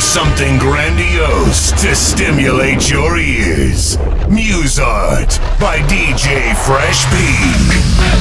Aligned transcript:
something 0.00 0.58
grandiose 0.58 1.72
to 1.72 1.94
stimulate 1.94 2.90
your 2.90 3.18
ears. 3.18 3.98
Musart 4.28 5.38
by 5.60 5.78
DJ 5.88 6.56
Fresh 6.64 7.04
P. 7.10 8.20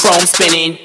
chrome 0.00 0.26
spinning. 0.26 0.78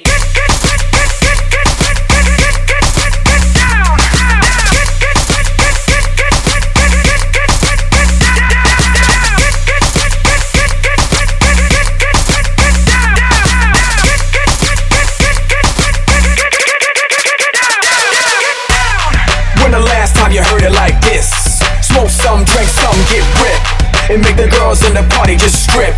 Smoke 21.81 22.09
some, 22.09 22.43
drink 22.43 22.67
some, 22.67 22.97
get 23.07 23.23
ripped 23.39 24.11
And 24.11 24.21
make 24.21 24.35
the 24.35 24.49
girls 24.49 24.85
in 24.85 24.93
the 24.93 25.03
party 25.15 25.37
just 25.37 25.63
strip. 25.63 25.95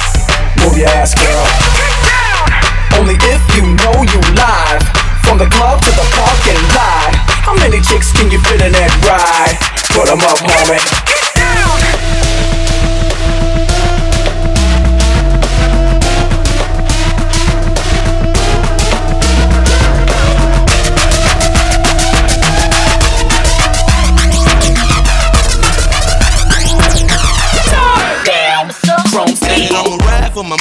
Move 0.59 0.77
your 0.77 0.89
ass, 0.89 1.15
girl. 1.15 1.76
Only 2.97 3.15
if 3.29 3.41
you 3.55 3.61
know 3.61 3.95
you 4.01 4.21
live. 4.33 4.83
From 5.21 5.37
the 5.37 5.45
club 5.53 5.81
to 5.81 5.91
the 5.91 6.07
parking 6.17 6.61
lot. 6.73 7.13
How 7.45 7.53
many 7.53 7.79
chicks 7.79 8.11
can 8.11 8.31
you 8.31 8.39
fit 8.41 8.61
in 8.61 8.73
that 8.73 8.91
ride? 9.05 9.55
Put 9.93 10.09
them 10.09 10.21
up, 10.25 10.39
homie. 10.41 11.16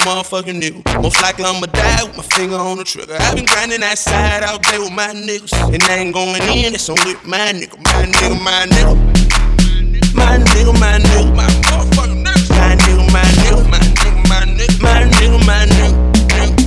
Motherfucking 0.06 0.62
nigga. 0.62 1.02
Most 1.02 1.20
likely 1.20 1.44
I'ma 1.44 1.66
die 1.66 2.04
with 2.04 2.16
my 2.16 2.22
finger 2.22 2.54
on 2.54 2.78
the 2.78 2.84
trigger. 2.84 3.16
i 3.18 3.34
been 3.34 3.44
grinding 3.44 3.80
that 3.80 3.98
side 3.98 4.44
all 4.44 4.58
day 4.58 4.78
with 4.78 4.92
my 4.92 5.08
niggas. 5.08 5.52
And 5.74 5.82
I 5.82 5.96
ain't 5.98 6.14
going 6.14 6.40
in, 6.42 6.74
it's 6.74 6.88
only 6.88 7.14
my 7.26 7.50
nigga, 7.50 7.76
my 7.82 8.06
nigga, 8.06 8.38
my 8.38 8.66
nigga. 8.70 8.94
My 10.14 10.38
nigga, 10.38 10.72
my 10.78 10.98
nigga, 11.02 11.34
my 11.34 11.46
motherfucking 11.66 12.22
nigga. 12.22 12.54
My 12.54 12.76
nigga, 12.78 13.02
my 13.12 13.22
nigga, 13.42 13.66
my 13.68 13.82
nigga, 13.82 14.22
my 14.30 14.46
nigga, 14.46 14.78
my 14.80 15.02
nigga, 15.10 15.38
my 15.44 15.66
nigga. 15.66 15.90
My 16.30 16.46
nigga. 16.46 16.66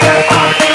motherfucking 0.00 0.73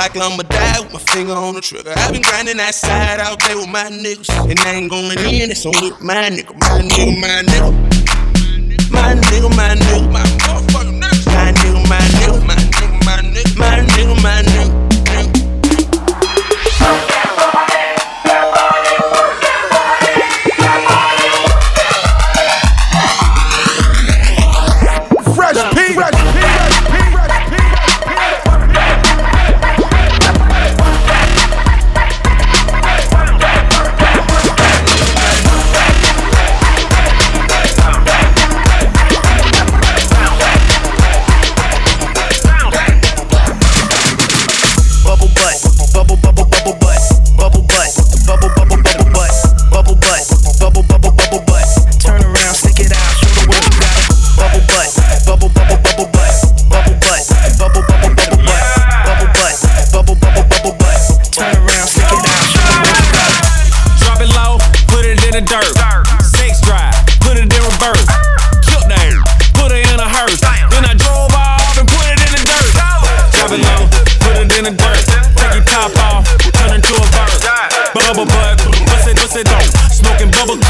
likely 0.00 0.22
I'ma 0.22 0.42
die 0.44 0.80
with 0.80 0.92
my 0.94 0.98
finger 1.12 1.34
on 1.34 1.54
the 1.54 1.60
trigger. 1.60 1.92
I've 1.94 2.12
been 2.12 2.22
grinding 2.22 2.56
that 2.56 2.74
side 2.74 3.20
all 3.20 3.36
day 3.36 3.54
with 3.54 3.68
my 3.68 3.84
niggas. 3.84 4.32
And 4.48 4.58
I 4.60 4.72
ain't 4.72 4.88
going 4.88 5.12
in, 5.12 5.50
it's 5.52 5.66
on 5.66 5.76
with 5.82 6.00
my 6.00 6.30
nigga, 6.32 6.56
my 6.56 6.80
nigga, 6.80 7.20
my 7.20 7.44
nigga. 7.44 7.70
My 8.90 9.12
nigga, 9.12 9.50
my 9.54 9.76
nigga, 9.76 10.10
my 10.10 10.24
motherfucking 10.40 11.00
nigga. 11.04 11.28
My 11.36 11.52
nigga, 11.52 11.80
my 11.86 12.00
nigga, 12.16 12.40
my 12.48 12.56
nigga, 12.56 13.04
my 13.04 13.20
nigga, 13.20 13.58
my 13.58 13.76
nigga, 13.84 14.22
my 14.22 14.42
nigga. 14.42 14.79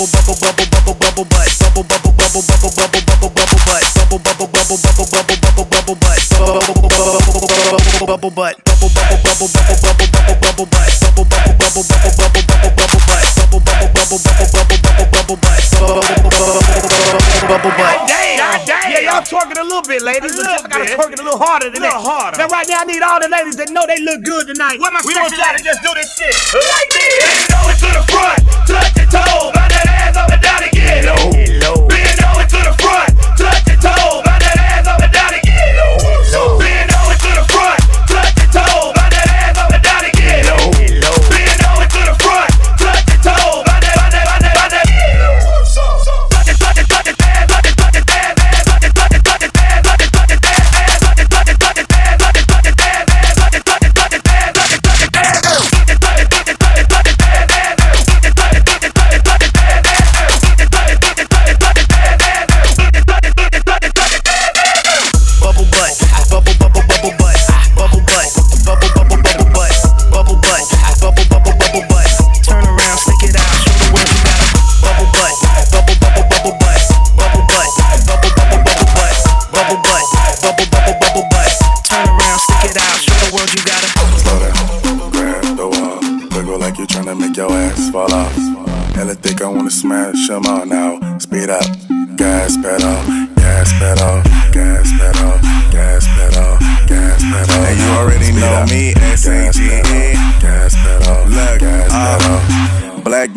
bubble, 0.00 0.32
bubble, 0.40 0.64
bubble, 0.64 0.94
bubble, 0.96 0.96
bubble, 0.96 1.12
bubble 1.12 1.24
butt. 1.28 1.48
Bubble, 1.60 1.84
bubble, 1.84 2.12
bubble, 2.16 2.40
bubble, 2.40 2.72
bubble, 2.72 3.04
bubble, 3.04 3.28
bubble 3.36 3.60
butt. 3.68 3.84
Bubble, 4.00 4.16
bubble, 4.16 4.48
bubble, 4.48 4.80
bubble, 4.80 5.08
bubble, 5.12 5.36
bubble, 5.36 5.66
bubble 5.68 5.96
butt. 6.00 6.16
Bubble, 6.20 6.48
bubble, 6.50 7.06
bubble, 7.20 7.36
bubble, 7.36 8.16
bubble 10.40 10.66
butt. 10.66 10.96
Bubble, 11.00 11.28
bubble, 11.28 11.56
bubble, 11.60 11.84
bubble, 11.84 12.16
bubble, 12.16 12.44
bubble, 12.48 12.72
bubble 12.80 13.00
butt. 13.04 13.28
Bubble, 13.30 13.60
bubble, 13.60 13.60
bubble, 13.60 13.60
bubble, 13.60 13.60
bubble, 13.60 13.60
bubble, 13.60 13.60
bubble 13.60 13.60
butt. 13.60 13.60
Bubble, 13.60 13.60
bubble, 13.60 13.88
bubble, 13.92 14.18
bubble, 14.20 14.48
bubble, 14.48 14.80
bubble, 14.80 15.08
bubble 15.12 15.36
butt. 15.36 15.60
Bubble, 15.70 16.00
bubble, 16.00 16.64
bubble, 16.80 17.48
bubble 17.48 17.74
butt 17.76 18.30
y'all 19.10 19.26
twerking 19.26 19.58
a 19.58 19.64
little 19.66 19.82
bit, 19.82 20.02
ladies. 20.02 20.32
A 20.32 20.36
little, 20.36 20.64
I 20.64 20.68
gotta 20.68 20.86
twerk 20.86 21.12
it 21.12 21.20
a 21.20 21.24
little 21.24 21.38
harder 21.38 21.70
than 21.70 21.82
a 21.82 21.86
little 21.86 22.02
that. 22.02 22.10
harder. 22.10 22.38
Now, 22.38 22.48
right 22.48 22.68
now, 22.68 22.80
I 22.80 22.84
need 22.86 23.02
all 23.02 23.18
the 23.20 23.28
ladies 23.28 23.56
that 23.58 23.70
know 23.74 23.84
they 23.86 23.98
look 24.00 24.22
good 24.22 24.46
tonight. 24.46 24.78
Where 24.78 24.92
my 24.92 25.02
we 25.04 25.14
gonna 25.14 25.34
try 25.34 25.56
to 25.56 25.62
just 25.62 25.82
do 25.82 25.90
this 25.98 26.14
shit 26.14 26.34
smash 89.70 90.28
them 90.28 90.46
all 90.46 90.66
now. 90.66 90.98
Speed 91.18 91.48
up, 91.48 91.64
gas 92.16 92.56
pedal, 92.56 92.98
gas 93.36 93.72
pedal, 93.78 94.22
gas 94.52 94.90
pedal, 94.98 95.38
gas 95.70 96.06
pedal, 96.06 96.58
gas 96.88 97.22
pedal. 97.22 97.64
And 97.64 97.78
you 97.78 97.90
already 97.94 98.32
know 98.32 98.66
me, 98.68 98.94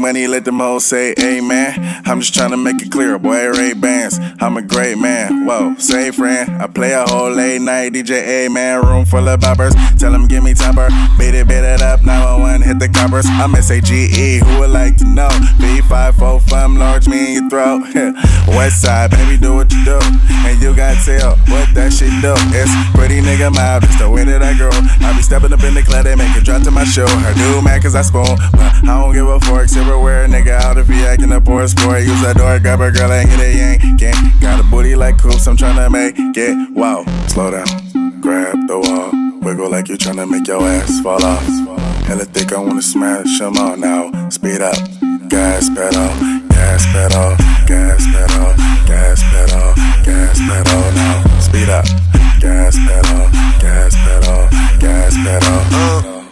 money, 0.04 0.28
let 0.28 0.44
them 0.44 0.60
hoes 0.60 0.84
say 0.84 1.16
amen. 1.18 1.80
I'm 2.06 2.20
just 2.20 2.34
trying 2.34 2.52
to 2.52 2.58
make 2.58 2.82
it 2.82 2.92
clear, 2.92 3.18
boy, 3.18 3.48
Ray 3.52 3.72
Bans. 3.72 4.20
I'm 4.42 4.58
a 4.58 4.62
great 4.62 4.98
man. 4.98 5.46
Whoa, 5.46 5.76
say 5.78 6.12
friend. 6.12 6.62
I 6.62 6.68
play 6.68 6.92
a 6.92 7.06
whole 7.08 7.32
late 7.32 7.62
night 7.62 7.94
DJ, 7.94 8.52
man, 8.52 8.84
room 8.86 9.06
full 9.06 9.26
of 9.30 9.40
boppers. 9.40 9.72
Tell 9.98 10.12
them 10.12 10.28
give 10.28 10.44
me 10.44 10.54
temper. 10.54 10.90
Beat 11.18 11.36
it, 11.36 11.48
beat 11.48 11.64
it 11.64 11.82
up, 11.82 12.04
911, 12.04 12.62
hit 12.64 12.80
the 12.80 12.90
coppers. 12.90 13.26
I'm 13.30 13.56
S-A-G-E, 13.56 14.40
who 14.40 14.60
would 14.60 14.72
like 14.72 14.98
to 14.98 15.06
know? 15.08 15.30
B5, 15.64 16.16
4, 16.20 16.68
large, 16.78 17.08
me 17.08 17.28
in 17.28 17.34
your 17.40 17.50
throat. 17.50 17.88
West 18.50 18.82
side, 18.82 19.12
baby, 19.12 19.38
do 19.38 19.56
what 19.56 19.72
you 19.72 19.86
do. 19.86 20.00
And 20.44 20.62
you 20.62 20.76
got 20.76 21.00
tell 21.06 21.38
what 21.48 21.72
that 21.80 21.94
shit 21.96 22.12
do. 22.20 22.36
It's 22.52 22.74
pretty 22.92 23.22
nigga 23.22 23.56
mouth, 23.56 23.84
it's 23.86 23.98
the 24.00 24.10
way 24.10 24.26
that 24.26 24.44
I 24.44 24.52
grow. 24.58 24.76
I 25.00 25.16
be 25.16 25.24
stepping 25.24 25.54
up 25.54 25.64
in 25.64 25.74
the 25.74 25.82
club, 25.82 26.04
they 26.04 26.16
make 26.16 26.36
it 26.36 26.44
drop 26.44 26.62
to 26.64 26.72
my 26.72 26.84
show. 26.84 27.08
Her 27.08 27.34
new 27.36 27.62
man, 27.62 27.82
cause 27.82 27.96
I 27.96 28.02
spoon. 28.02 28.36
But 28.52 28.84
I 28.84 29.00
don't 29.00 29.14
give 29.14 29.28
a 29.28 29.40
fork, 29.40 29.70
silverware, 29.94 30.28
nigga 30.28 30.60
out 30.60 30.78
if 30.78 30.88
he 30.88 31.04
acting 31.04 31.32
a 31.32 31.42
poor 31.42 31.68
sport. 31.68 32.02
Use 32.02 32.22
that 32.22 32.38
door, 32.38 32.58
grab 32.60 32.82
a 32.82 32.92
girl 32.92 33.12
and 33.12 33.30
get 33.30 33.40
a 33.40 33.56
yank. 33.56 34.00
Gang. 34.00 34.32
Got 34.42 34.60
a 34.60 34.64
booty 34.64 34.96
like 34.96 35.22
coops, 35.22 35.48
I'm 35.48 35.56
tryna 35.56 35.92
make 35.92 36.16
it. 36.18 36.72
Wow, 36.74 37.06
slow 37.28 37.52
down, 37.52 38.20
grab 38.20 38.68
the 38.68 38.80
wall. 38.80 39.12
Wiggle 39.42 39.70
like 39.70 39.88
you're 39.88 39.98
tryna 39.98 40.30
make 40.30 40.48
your 40.48 40.62
ass 40.62 41.00
fall 41.02 41.24
off. 41.24 41.46
Hella 42.08 42.26
thick, 42.26 42.54
I 42.54 42.60
wanna 42.60 42.82
smash 42.82 43.40
them 43.40 43.58
all 43.58 43.78
now. 43.78 44.30
Speed 44.30 44.62
up, 44.62 44.78
gas 45.30 45.70
pedal, 45.70 46.10
gas 46.50 46.86
pedal, 46.94 47.36
gas 47.68 48.04
pedal, 48.14 48.54
gas 48.88 49.22
pedal, 49.32 49.74
gas 50.04 50.40
pedal 50.40 50.84
now. 50.98 51.40
Speed 51.40 51.70
up, 51.70 51.86
gas 52.40 52.76
pedal, 52.88 53.30
gas 53.62 53.94
pedal, 53.96 54.50
gas 54.80 55.14
pedal. 55.16 56.20
Uh. 56.20 56.23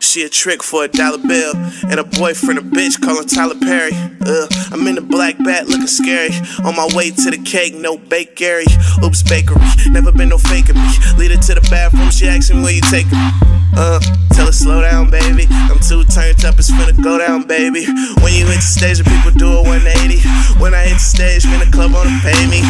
She 0.00 0.22
a 0.22 0.28
trick 0.28 0.62
for 0.62 0.84
a 0.84 0.88
dollar 0.88 1.18
bill. 1.18 1.54
And 1.90 2.00
a 2.00 2.04
boyfriend, 2.04 2.58
a 2.58 2.62
bitch, 2.62 3.00
calling 3.00 3.26
Tyler 3.26 3.58
Perry. 3.60 3.92
Uh, 4.24 4.46
I'm 4.72 4.86
in 4.86 4.94
the 4.94 5.00
black 5.02 5.38
bat 5.38 5.68
looking 5.68 5.86
scary. 5.86 6.30
On 6.64 6.74
my 6.76 6.88
way 6.94 7.10
to 7.10 7.30
the 7.30 7.42
cake, 7.44 7.74
no 7.74 7.98
bakery. 7.98 8.66
Oops, 9.04 9.22
bakery. 9.24 9.62
Never 9.90 10.12
been 10.12 10.28
no 10.28 10.38
faking 10.38 10.76
me. 10.76 10.90
Lead 11.18 11.30
her 11.32 11.42
to 11.42 11.54
the 11.54 11.66
bathroom, 11.70 12.10
she 12.10 12.26
asks 12.26 12.50
me 12.50 12.62
where 12.62 12.72
you 12.72 12.82
take 12.82 13.10
me. 13.10 13.57
Uh, 13.76 14.00
tell 14.32 14.46
her 14.46 14.52
slow 14.52 14.80
down, 14.82 15.10
baby. 15.10 15.46
I'm 15.50 15.78
too 15.80 16.04
turned 16.04 16.44
up, 16.44 16.58
it's 16.58 16.70
finna 16.70 16.94
go 17.02 17.18
down, 17.18 17.46
baby. 17.46 17.86
When 18.22 18.32
you 18.34 18.46
hit 18.46 18.62
the 18.62 18.66
stage, 18.66 18.98
the 18.98 19.04
people 19.04 19.30
do 19.32 19.46
a 19.58 19.62
180. 19.62 20.20
When 20.60 20.74
I 20.74 20.88
hit 20.88 20.98
the 20.98 21.06
stage, 21.06 21.44
man, 21.46 21.60
the 21.60 21.70
club 21.70 21.92
wanna 21.92 22.16
pay 22.22 22.46
me. 22.48 22.62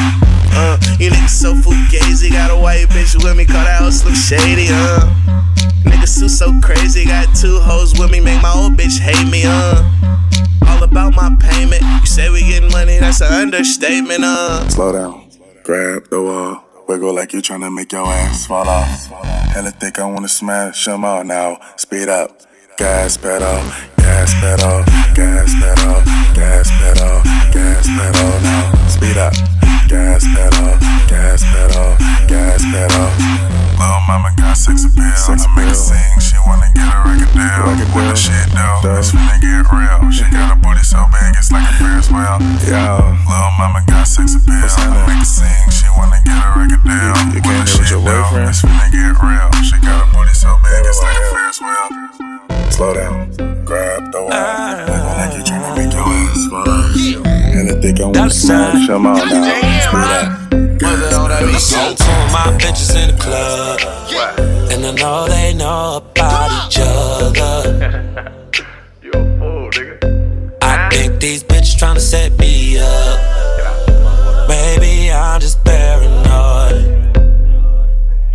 Uh, 0.52 0.76
you 0.98 1.10
niggas 1.10 1.30
so 1.30 1.54
fugazi. 1.54 2.30
Got 2.32 2.50
a 2.50 2.56
white 2.56 2.88
bitch 2.88 3.14
with 3.22 3.36
me, 3.36 3.44
call 3.44 3.64
that 3.64 3.80
house 3.80 4.04
look 4.04 4.14
shady, 4.14 4.68
uh. 4.70 5.06
Niggas 5.84 6.18
too 6.18 6.28
so 6.28 6.52
crazy, 6.60 7.04
got 7.04 7.34
two 7.34 7.58
hoes 7.60 7.98
with 7.98 8.10
me, 8.10 8.20
make 8.20 8.42
my 8.42 8.52
old 8.52 8.72
bitch 8.76 8.98
hate 8.98 9.30
me, 9.30 9.44
uh. 9.46 9.84
All 10.66 10.82
about 10.82 11.14
my 11.14 11.34
payment. 11.40 11.82
You 11.82 12.06
say 12.06 12.28
we 12.30 12.40
getting 12.42 12.70
money, 12.72 12.98
that's 12.98 13.20
an 13.20 13.32
understatement, 13.32 14.24
uh. 14.24 14.68
Slow 14.68 14.92
down, 14.92 15.30
grab 15.64 16.08
the 16.10 16.22
wall. 16.22 16.64
Wiggle 16.88 17.14
like 17.14 17.34
you 17.34 17.40
tryna 17.42 17.72
make 17.72 17.92
your 17.92 18.06
ass 18.06 18.46
fall 18.46 18.66
off. 18.66 19.37
Hella 19.58 19.72
thick, 19.72 19.98
I 19.98 20.04
wanna 20.04 20.28
smash 20.28 20.84
them 20.84 21.04
all 21.04 21.24
now. 21.24 21.58
Speed 21.74 22.08
up, 22.08 22.30
gas 22.76 23.16
pedal, 23.16 23.60
gas 23.96 24.32
pedal, 24.34 24.84
gas 25.16 25.52
pedal, 25.58 26.00
gas 26.32 26.70
pedal, 26.78 27.22
gas 27.52 27.88
pedal 27.88 28.40
now. 28.40 28.86
Speed 28.86 29.16
up, 29.16 29.57
gas 29.88 30.20
pedal, 30.36 30.76
gas 31.08 31.40
pedal, 31.48 31.96
gas 32.28 32.60
pedal. 32.60 33.08
Little 33.80 34.04
mama 34.04 34.28
got 34.36 34.52
sex 34.52 34.84
appeal. 34.84 35.16
Sex 35.16 35.48
to 35.48 35.50
make 35.56 35.64
her 35.64 35.74
sing, 35.74 36.12
she 36.20 36.36
wanna 36.44 36.68
get 36.76 36.84
a 36.84 36.98
record 37.08 37.32
deal. 37.32 37.64
Record 37.64 37.88
what 37.96 38.04
the 38.12 38.16
shit 38.16 38.52
do? 38.52 38.68
It's 39.00 39.16
finna 39.16 39.40
get 39.40 39.64
real. 39.72 40.12
She 40.12 40.28
got 40.28 40.52
a 40.52 40.56
booty 40.60 40.84
so 40.84 41.00
big, 41.08 41.32
it's 41.40 41.48
like 41.48 41.64
a 41.64 41.74
Ferris 41.80 42.12
wheel. 42.12 42.36
Yo, 42.68 43.16
little 43.24 43.54
mama 43.56 43.80
got 43.88 44.04
sex 44.04 44.36
appeal. 44.36 44.68
To 44.68 44.84
make 45.08 45.24
her 45.24 45.24
sing, 45.24 45.64
she 45.72 45.88
wanna 45.96 46.20
get 46.20 46.36
a 46.36 46.48
record 46.52 46.84
deal. 46.84 47.16
You, 47.32 47.40
you 47.40 47.48
what 47.48 47.64
the 47.64 47.80
shit 47.80 47.88
do? 47.88 48.12
It's 48.44 48.60
finna 48.60 48.92
get 48.92 49.16
real. 49.24 49.48
She 49.64 49.80
got 49.80 50.04
a 50.04 50.06
booty 50.12 50.36
so 50.36 50.52
big, 50.60 50.84
it's 50.84 51.00
like 51.00 51.16
a 51.16 51.24
Ferris 51.32 51.60
wheel. 51.64 52.07
Slow 52.70 52.94
down, 52.94 53.30
grab 53.64 54.12
the 54.12 54.20
wall. 54.22 54.30
Wiggle 54.30 55.14
like 55.18 55.34
you 55.36 55.42
tryna 55.44 55.76
make 55.76 55.92
your 55.92 56.02
ass 56.04 56.46
fall 56.48 56.68
off. 56.68 56.96
And 57.26 57.70
I 57.70 57.80
think 57.80 58.00
I 58.00 58.04
wanna 58.04 58.30
smash 58.30 58.86
them 58.86 59.06
all 59.06 59.16
now. 59.16 59.80
Screw 59.80 60.00
that. 60.00 60.28
So 61.58 61.94
two 61.94 62.10
of 62.10 62.32
my 62.32 62.56
bitches 62.60 62.94
in 62.94 63.16
the 63.16 63.20
club, 63.20 63.80
and 64.70 64.86
I 64.86 64.92
know 64.92 65.26
they 65.28 65.54
know 65.54 65.96
about 65.96 66.50
each 66.68 66.78
other. 66.80 68.34
You 69.02 69.10
a 69.10 69.38
fool, 69.38 69.70
nigga. 69.70 70.58
I 70.62 70.88
think 70.90 71.20
these 71.20 71.42
bitches 71.42 71.76
tryna 71.76 72.00
set 72.00 72.38
me 72.38 72.78
up. 72.78 73.18
Maybe 74.48 75.10
I'm 75.10 75.40
just 75.40 75.62
paranoid. 75.64 76.84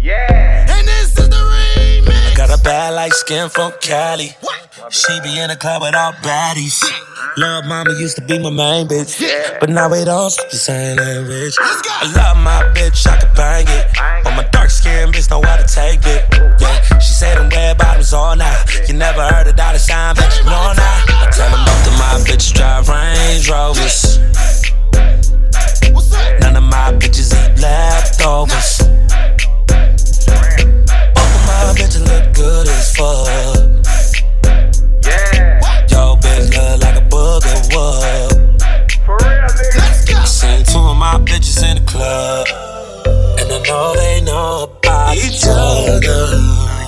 Yeah. 0.01 0.62
Got 2.47 2.59
a 2.59 2.63
bad 2.63 2.93
light 2.93 3.13
skin 3.13 3.50
from 3.50 3.71
Cali. 3.79 4.35
She 4.89 5.19
be 5.21 5.39
in 5.39 5.50
the 5.50 5.55
club 5.55 5.81
with 5.81 5.95
all 5.95 6.12
baddies. 6.23 6.83
Love 7.38 7.65
mama 7.65 7.91
used 8.00 8.15
to 8.17 8.21
be 8.21 8.38
my 8.38 8.50
main 8.50 8.88
bitch. 8.88 9.12
But 9.59 9.69
now 9.69 9.89
we 9.89 10.03
don't 10.03 10.29
speak 10.29 10.51
the 10.51 10.57
same 10.57 10.97
language. 10.97 11.55
I 11.59 12.12
love 12.15 12.38
my 12.38 12.63
bitch, 12.75 13.07
I 13.07 13.17
can 13.17 13.33
bang 13.35 13.65
it. 13.67 13.88
But 14.23 14.35
my 14.35 14.43
dark 14.51 14.69
skin 14.69 15.12
bitch 15.12 15.29
know 15.29 15.41
how 15.41 15.55
to 15.55 15.67
take 15.67 16.01
it. 16.05 16.27
Yeah, 16.59 17.00
she 17.00 17.13
said 17.13 17.38
them 17.38 17.50
red 17.50 17.77
bottoms 17.77 18.13
all 18.13 18.35
night. 18.35 18.65
You 18.88 18.95
never 18.95 19.23
heard 19.23 19.47
a 19.47 19.53
dollar 19.53 19.79
sign, 19.79 20.15
bitch, 20.15 20.39
you 20.39 20.45
know 20.45 20.73
now. 20.75 21.23
I 21.23 21.29
tell 21.31 21.50
them 21.50 21.63
both 21.65 21.88
of 21.88 21.95
my 22.00 22.19
bitches 22.27 22.53
drive 22.53 22.89
Range 22.89 23.50
Rovers. 23.50 24.19
None 26.41 26.57
of 26.57 26.63
my 26.63 26.91
bitches 27.00 27.31
eat 27.31 27.62
leftovers. 27.62 29.02
Both 31.73 31.95
of 31.95 32.01
my 32.01 32.05
bitches 32.05 32.05
look 32.07 32.33
good 32.35 32.67
as 32.67 32.95
fuck. 32.95 33.27
Yo, 35.89 36.15
bitch 36.17 36.49
look 36.53 36.81
like 36.83 36.97
a 36.97 37.01
booger 37.09 37.59
wood. 37.73 38.61
For 39.05 39.17
real, 39.17 39.47
nigga. 39.49 39.77
Let's 39.77 40.05
go. 40.05 40.23
Seen 40.25 40.63
two 40.65 40.79
of 40.79 40.97
my 40.97 41.15
bitches 41.17 41.63
in 41.67 41.83
the 41.83 41.91
club. 41.91 42.47
And 43.39 43.51
I 43.51 43.59
know 43.67 43.95
they 43.95 44.21
know 44.21 44.63
about 44.63 45.15
each 45.15 45.45
other. 45.47 46.82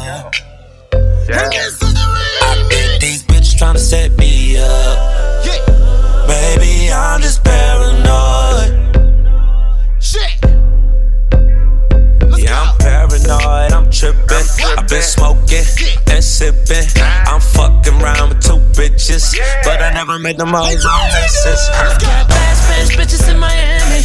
Paranoid, 14.13 14.29
I'm 14.31 14.45
tripping. 14.45 14.77
I've 14.77 14.87
been 14.89 15.01
smoking 15.01 15.65
and 16.11 16.23
sipping. 16.23 16.87
I'm 17.01 17.41
fucking 17.41 18.01
around 18.01 18.29
with 18.29 18.41
two 18.41 18.59
bitches, 18.79 19.35
but 19.63 19.81
I 19.81 19.91
never 19.93 20.19
made 20.19 20.37
them 20.37 20.53
all 20.53 20.65
on 20.65 20.73
misses. 20.73 21.69
Bad 21.69 22.55
Spanish 22.55 22.95
bitches 22.95 23.29
in 23.31 23.39
Miami. 23.39 24.03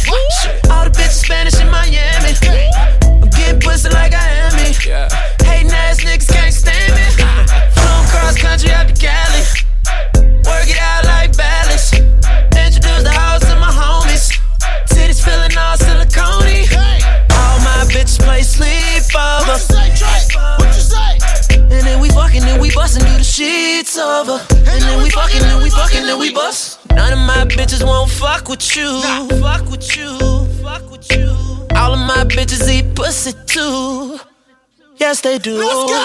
All 0.69 0.85
the 0.85 0.91
bitches 0.91 1.23
Spanish 1.25 1.59
in 1.59 1.69
Miami. 1.69 2.33
I'm 3.21 3.29
getting 3.29 3.59
pussy 3.59 3.89
like 3.89 4.13
I 4.13 4.27
am 4.45 4.55
me. 4.55 4.73
Hating 5.45 5.71
ass 5.71 6.01
niggas 6.01 6.31
can't 6.31 6.53
stand 6.53 6.93
me. 6.95 7.03
Flown 7.71 8.05
cross 8.07 8.37
country 8.37 8.71
out 8.71 8.87
to 8.87 8.93
Cali. 8.93 9.20
Sheets 23.41 23.97
over. 23.97 24.37
And 24.71 24.81
then 24.85 25.03
we 25.03 25.09
fucking, 25.09 25.41
then 25.41 25.63
we 25.63 25.69
fucking, 25.69 26.05
then 26.05 26.19
we 26.19 26.33
bust. 26.33 26.79
None 26.89 27.13
of 27.13 27.19
my 27.19 27.43
bitches 27.55 27.83
won't 27.83 28.09
fuck 28.09 28.47
with 28.49 28.75
you. 28.75 28.89
Fuck 29.41 29.65
with 29.71 29.97
you. 29.97 30.11
Fuck 30.63 30.91
with 30.91 31.05
you. 31.15 31.29
All 31.75 31.93
of 31.97 32.01
my 32.13 32.23
bitches 32.35 32.69
eat 32.69 32.93
pussy 32.95 33.33
too. 33.45 34.19
Yes, 34.97 35.21
they 35.21 35.39
do. 35.39 35.55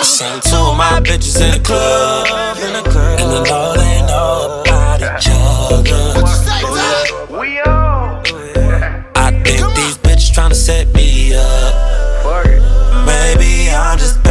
Seen 0.03 0.41
two 0.41 0.57
of 0.57 0.77
my 0.77 1.01
bitches 1.05 1.37
in 1.45 1.51
the 1.57 1.63
club, 1.69 2.57
in 2.67 2.73
the 2.73 2.85
club, 2.91 3.21
and 3.21 3.31
I 3.39 3.43
know 3.51 3.67
they 3.83 3.99
know 4.11 4.63
about 4.63 5.01
each 5.07 5.29
other. 5.31 6.05
We 7.39 7.61
on. 7.61 8.25
I 9.15 9.31
think 9.45 9.63
these 9.81 9.99
bitches 9.99 10.31
tryna 10.37 10.55
set 10.55 10.95
me 10.95 11.35
up. 11.35 11.75
Fuck. 12.23 12.47
Maybe 13.05 13.69
I'm 13.71 13.99
just 13.99 14.26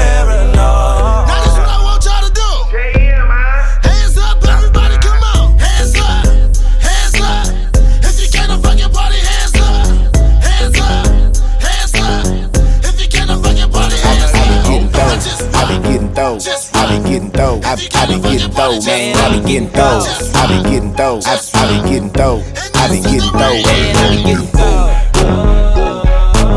getting 17.15 17.31
those. 17.31 17.63
I 17.63 17.75
be 17.75 17.88
getting. 17.88 18.01
I 18.03 18.19
be 18.19 18.29
getting 18.36 18.51
dough. 18.51 18.79
I, 18.84 18.84
I 18.84 18.84
be 18.84 18.84
getting 18.84 18.84
dough, 18.84 18.86
man. 18.86 19.15
I 19.15 19.38
be 19.38 19.48
getting 19.48 19.69
dough. 19.69 20.03
I 20.36 20.48
be 20.48 20.69
getting 20.69 20.93
dough. 20.93 21.19
I, 21.25 21.39
I 21.53 21.67
be 21.67 21.89
getting 21.89 22.10
dough. 22.10 22.43
I 22.75 22.88
be 22.89 23.01
getting 23.01 23.31
dough. 23.31 23.55
I 23.55 24.10
be 24.10 24.24
getting 24.24 24.51
dough. 24.51 24.88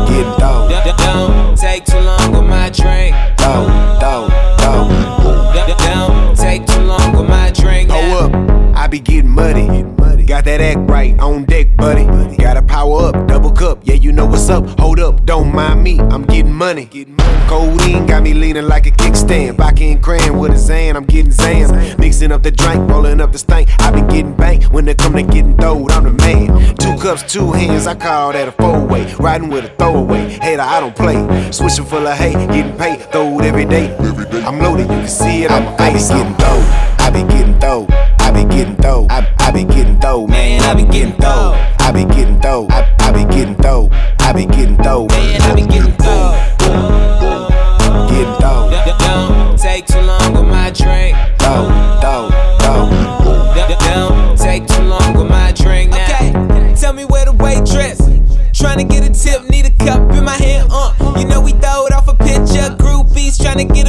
Getting 0.07 0.37
dough. 0.37 0.67
Don't- 0.97 1.57
take 1.57 1.85
too 1.85 1.99
long 1.99 2.31
with 2.31 2.43
my 2.43 2.69
drink. 2.69 3.15
Dough, 3.37 3.67
dough, 3.99 4.27
dough. 4.57 4.87
Don't- 5.53 5.79
Don't 5.79 6.37
take 6.37 6.65
too 6.65 6.81
long 6.81 7.11
with 7.15 7.27
my 7.29 7.51
drink. 7.51 7.89
Hold 7.91 8.33
up, 8.33 8.75
I 8.75 8.87
be 8.87 8.99
getting 8.99 9.29
muddy. 9.29 9.98
Got 10.29 10.45
that 10.45 10.61
act 10.61 10.87
right 10.87 11.19
on 11.19 11.45
deck, 11.45 11.75
buddy. 11.75 12.05
Gotta 12.37 12.61
power 12.61 13.07
up, 13.07 13.27
double 13.27 13.51
cup. 13.51 13.79
Yeah, 13.81 13.95
you 13.95 14.11
know 14.11 14.27
what's 14.27 14.47
up. 14.47 14.63
Hold 14.79 14.99
up, 14.99 15.25
don't 15.25 15.51
mind 15.51 15.83
me. 15.83 15.99
I'm 15.99 16.23
getting 16.23 16.53
money. 16.53 16.85
Codeine 17.47 18.05
got 18.05 18.21
me 18.21 18.35
leaning 18.35 18.67
like 18.67 18.85
a 18.85 18.91
kickstand. 18.91 19.57
Vodka 19.57 19.85
and 19.85 20.03
cran 20.03 20.37
with 20.37 20.51
a 20.51 20.57
Zan. 20.59 20.95
I'm 20.95 21.05
getting 21.05 21.31
Zans. 21.31 21.97
Mixing 21.97 22.31
up 22.31 22.43
the 22.43 22.51
drink, 22.51 22.87
rolling 22.91 23.21
up 23.21 23.31
the 23.31 23.39
stank. 23.39 23.69
I 23.79 23.89
been 23.89 24.07
getting 24.07 24.35
banked 24.35 24.71
when 24.71 24.87
it 24.87 24.99
come 24.99 25.13
to 25.13 25.23
getting 25.23 25.57
throwed. 25.57 25.89
I'm 25.93 26.03
the 26.03 26.13
man. 26.13 26.75
Two 26.75 26.95
cups, 27.01 27.23
two 27.23 27.51
hands. 27.51 27.87
I 27.87 27.95
call 27.95 28.31
that 28.33 28.49
a 28.49 28.51
four 28.51 28.85
way. 28.85 29.11
Riding 29.15 29.49
with 29.49 29.65
a 29.65 29.69
throwaway. 29.77 30.29
Hater, 30.29 30.61
I 30.61 30.79
don't 30.79 30.95
play. 30.95 31.51
Swishing 31.51 31.85
full 31.85 32.05
of 32.05 32.15
hay, 32.15 32.33
getting 32.33 32.77
paid. 32.77 33.01
Throwed 33.11 33.41
every 33.45 33.65
day. 33.65 33.97
I'm 34.45 34.59
loaded, 34.59 34.91
you 34.91 34.99
can 34.99 35.07
see 35.07 35.45
it 35.45 35.49
on 35.49 35.65
my 35.65 35.77
face. 35.77 36.11
I 36.11 36.17
be 36.17 36.19
getting 36.19 36.37
dough. 36.37 36.65
I 36.99 37.09
be 37.09 37.33
getting 37.33 37.57
dough. 37.57 38.18
I 38.39 38.45
be 38.45 38.55
getting 38.55 38.75
dough. 38.75 39.05
I, 39.09 39.35
I 39.39 39.51
be 39.51 39.63
getting 39.65 39.99
dough, 39.99 40.25
man. 40.25 40.61
I 40.61 40.73
be 40.73 40.83
getting 40.83 41.15
dough. 41.17 41.51
I 41.79 41.91
be 41.91 42.05
getting 42.05 42.39
dough. 42.39 42.67
I, 42.69 42.95
I 42.99 43.11
be 43.11 43.25
getting 43.35 43.55
dough. 43.55 43.89
I 44.19 44.31
be 44.31 44.45
getting 44.45 44.77
dough. 44.77 45.07
Man, 45.07 45.41
I 45.41 45.55
be 45.55 45.61
getting 45.63 45.91
dough. 45.97 46.35
Getting 48.07 48.39
dough. 48.39 48.71
Don't- 48.85 48.99
Don't 48.99 49.59
take 49.59 49.85
too 49.87 49.99
long 49.99 50.31
with 50.33 50.45
my 50.47 50.69
drink. 50.71 51.17
Dough, 51.39 51.67
dough, 52.01 52.29
dough. 52.59 52.89
Don't- 53.55 53.79
Don't 53.79 54.37
take 54.39 54.65
too 54.67 54.83
long 54.83 55.13
with 55.17 55.27
my 55.29 55.51
drink 55.51 55.91
now. 55.91 56.05
Okay, 56.05 56.75
tell 56.79 56.93
me 56.93 57.03
where 57.05 57.25
the 57.25 57.33
waitress. 57.33 57.99
Tryna 58.53 58.89
get 58.89 59.03
a 59.03 59.11
tip, 59.11 59.49
need 59.49 59.65
a 59.65 59.71
cup 59.85 59.99
in 60.13 60.23
my 60.23 60.35
hand, 60.37 60.69
uh. 60.71 60.93
You 61.17 61.25
know 61.25 61.41
we 61.41 61.51
throw 61.51 61.85
it 61.87 61.93
off 61.93 62.07
a 62.07 62.13
picture. 62.15 62.73
Groupies 62.77 63.37
tryna 63.37 63.73
get 63.73 63.88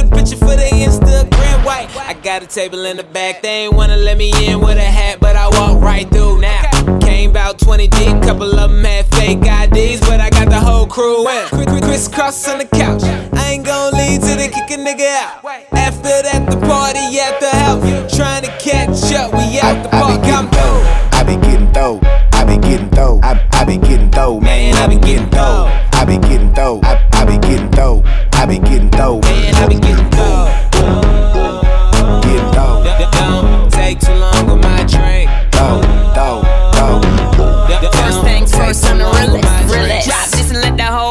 got 2.31 2.43
a 2.43 2.47
table 2.47 2.85
in 2.85 2.95
the 2.95 3.03
back. 3.03 3.41
They 3.41 3.65
ain't 3.65 3.73
wanna 3.73 3.97
let 3.97 4.17
me 4.17 4.31
in 4.47 4.61
with 4.61 4.77
a 4.77 4.89
hat, 4.99 5.17
but 5.19 5.35
I 5.35 5.49
walk 5.49 5.83
right 5.83 6.09
through 6.09 6.39
now. 6.39 6.61
Came 6.99 7.31
about 7.31 7.59
20 7.59 7.89
deep, 7.89 8.21
couple 8.23 8.57
of 8.57 8.71
them 8.71 8.85
had 8.85 9.05
fake 9.15 9.39
IDs, 9.39 9.99
but 9.99 10.21
I 10.21 10.29
got 10.29 10.47
the 10.47 10.61
whole 10.61 10.87
crew 10.87 11.27
in. 11.27 11.81
Crisscross 11.83 12.47
on 12.47 12.59
the 12.59 12.65
couch. 12.65 13.03
I 13.33 13.51
ain't 13.51 13.65
gon' 13.65 13.91
leave 13.95 14.21
till 14.21 14.37
they 14.37 14.47
kick 14.47 14.71
a 14.71 14.77
nigga 14.79 15.11
out. 15.23 15.43
After 15.73 16.15
that, 16.23 16.47
the 16.49 16.55
party 16.71 17.19
at 17.19 17.41
the 17.41 17.51
house. 17.63 18.15
Trying 18.15 18.43
to 18.43 18.51
catch 18.63 19.11
up, 19.11 19.33
we 19.33 19.59
out 19.59 19.83
the 19.83 19.89
park. 19.89 20.23
I'm 20.23 20.47
dope. 20.55 21.11
I 21.11 21.23
be 21.27 21.35
getting 21.35 21.69
dough. 21.73 21.99
I 22.31 22.45
be 22.45 22.55
getting 22.65 22.89
dough. 22.91 23.19
I, 23.23 23.45
I 23.51 23.65
be 23.65 23.75
getting 23.75 24.09
dough, 24.09 24.39
man. 24.39 24.75
I 24.75 24.87
be 24.87 24.95
getting 24.95 25.29
dough. 25.31 25.67
I 25.91 26.05
be 26.05 26.17
getting 26.17 26.53
dough. 26.53 26.79
I, 26.85 27.09
I 27.11 27.25
be 27.25 27.37
getting 27.45 27.69
dough. 27.71 28.01
I 28.31 28.45
be 28.45 28.57
getting 28.57 28.89
dough. 28.89 29.19
Man, 29.19 29.55
I 29.55 29.67
be 29.67 29.75
getting 29.75 30.09
dough. 30.11 30.70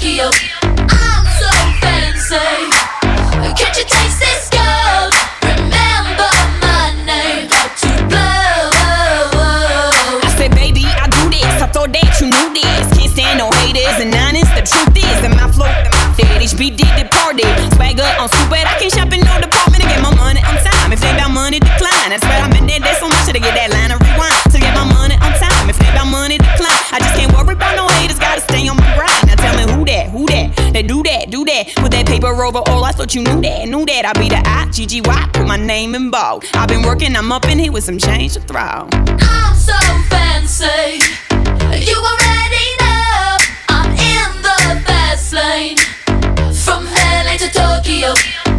Tokyo. 0.00 0.30
I'm 0.62 1.26
so 1.26 1.50
fancy. 1.82 2.36
Can't 3.54 3.76
you 3.76 3.84
taste 3.84 4.18
this 4.18 4.49
Put 32.30 32.36
that 32.36 32.42
paper 32.42 32.44
over 32.44 32.58
all. 32.70 32.84
I 32.84 32.92
thought 32.92 33.14
you 33.14 33.22
knew 33.22 33.40
that, 33.42 33.68
knew 33.68 33.84
that. 33.86 34.06
I'd 34.06 34.18
be 34.18 34.28
the 34.28 34.42
I-G-G-Y. 34.44 35.30
Put 35.32 35.46
my 35.46 35.56
name 35.56 35.94
in 35.94 36.10
bold. 36.10 36.44
I've 36.54 36.68
been 36.68 36.82
working, 36.82 37.16
I'm 37.16 37.32
up 37.32 37.46
in 37.46 37.58
here 37.58 37.72
with 37.72 37.84
some 37.84 37.98
change 37.98 38.34
to 38.34 38.40
throw. 38.40 38.88
I'm 38.92 39.54
so 39.54 39.76
fancy. 40.08 41.02
You 41.30 41.96
already 41.96 42.66
know 42.80 43.36
I'm 43.68 43.90
in 43.92 44.42
the 44.42 44.82
fast 44.86 45.32
lane. 45.32 45.76
From 46.54 46.84
LA 46.84 47.36
to 47.38 47.50
Tokyo. 47.50 48.49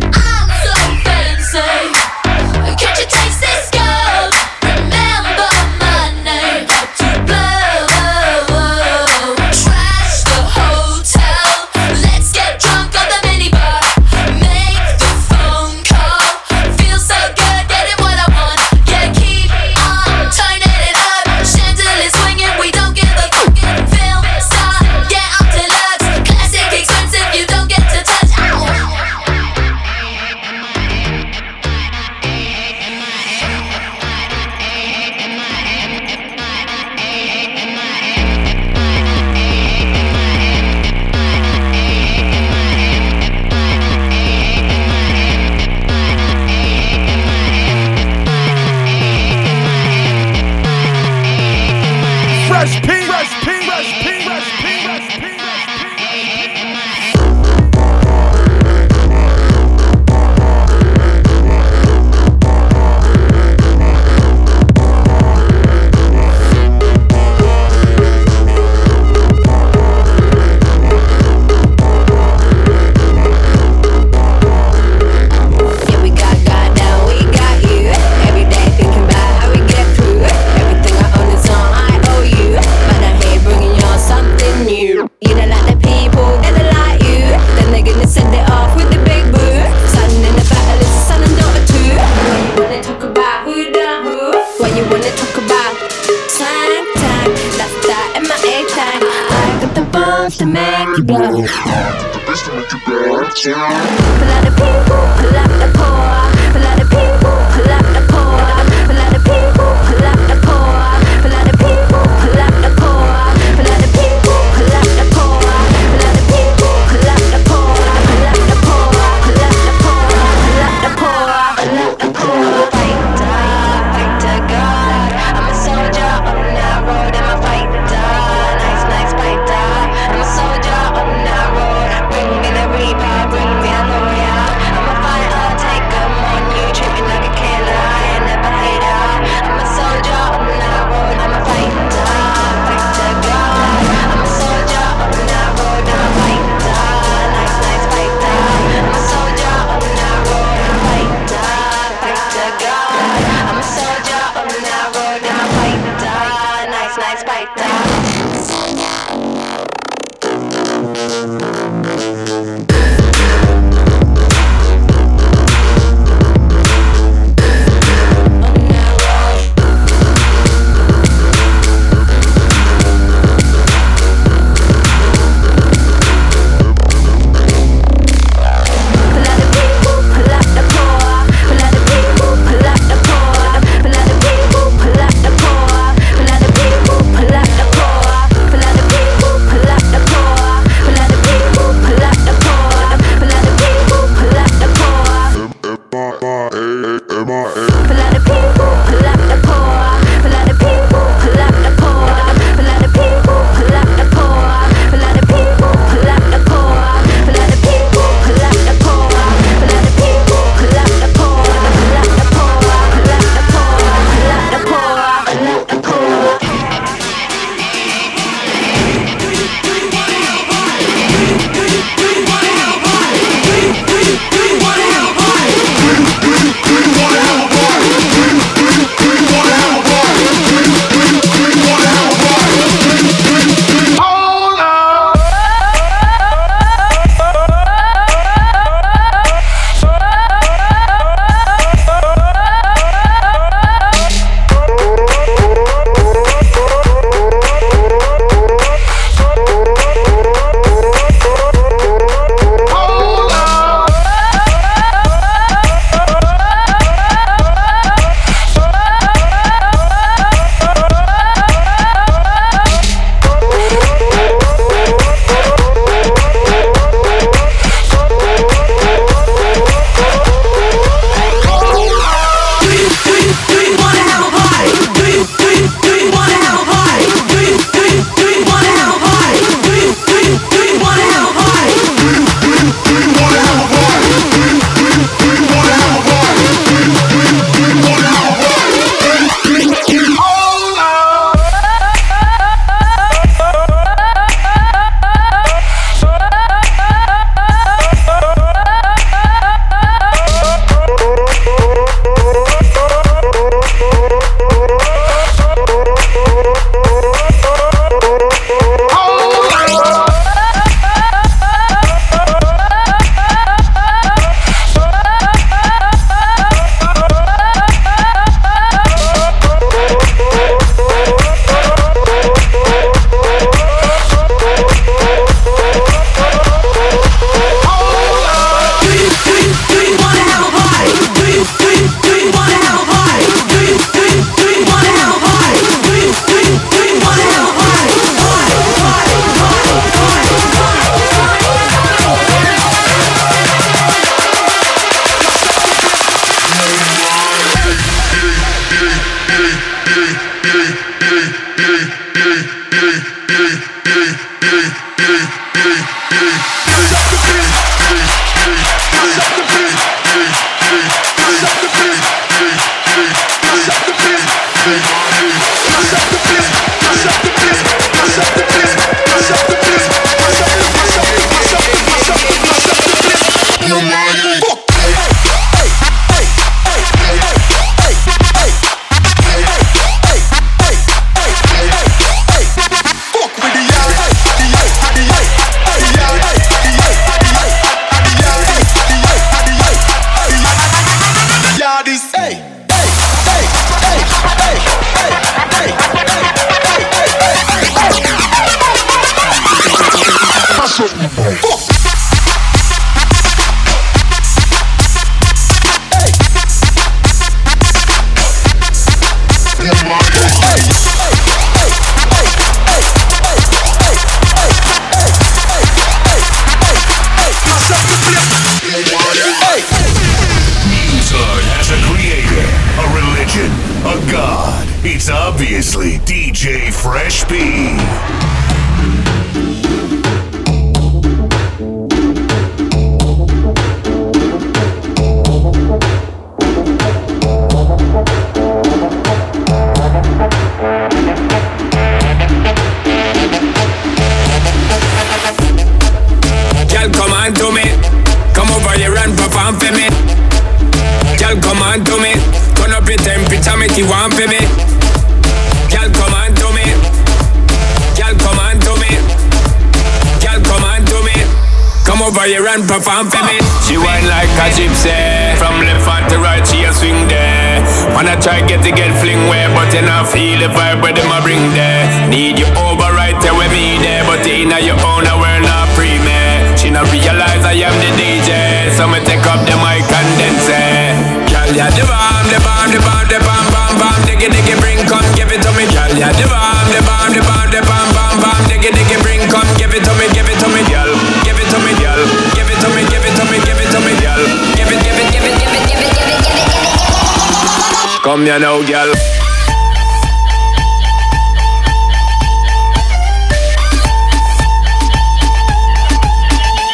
Come 498.11 498.25
here 498.25 498.39
now, 498.39 498.59
girl. 498.67 498.93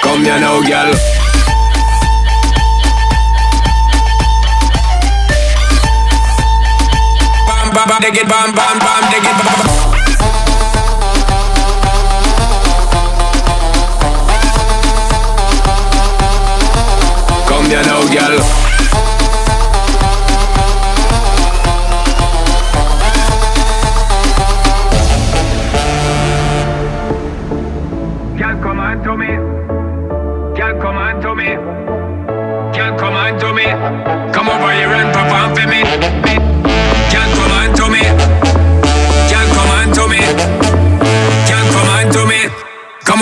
Come 0.01 0.23
here 0.23 0.39
now, 0.39 0.61
girl. 0.63 0.93
Bam, 7.45 7.69
bam, 7.71 7.87
bam, 7.87 8.01
dig 8.01 8.17
it, 8.17 8.27
bam, 8.27 8.55
bam, 8.55 8.79
bam, 8.79 9.03
dig 9.11 9.23
it, 9.23 9.37
bam, 9.37 9.45
bam. 9.45 9.67
Come 17.47 17.65
here 17.69 17.83
now, 17.83 18.01
girl. 18.11 18.56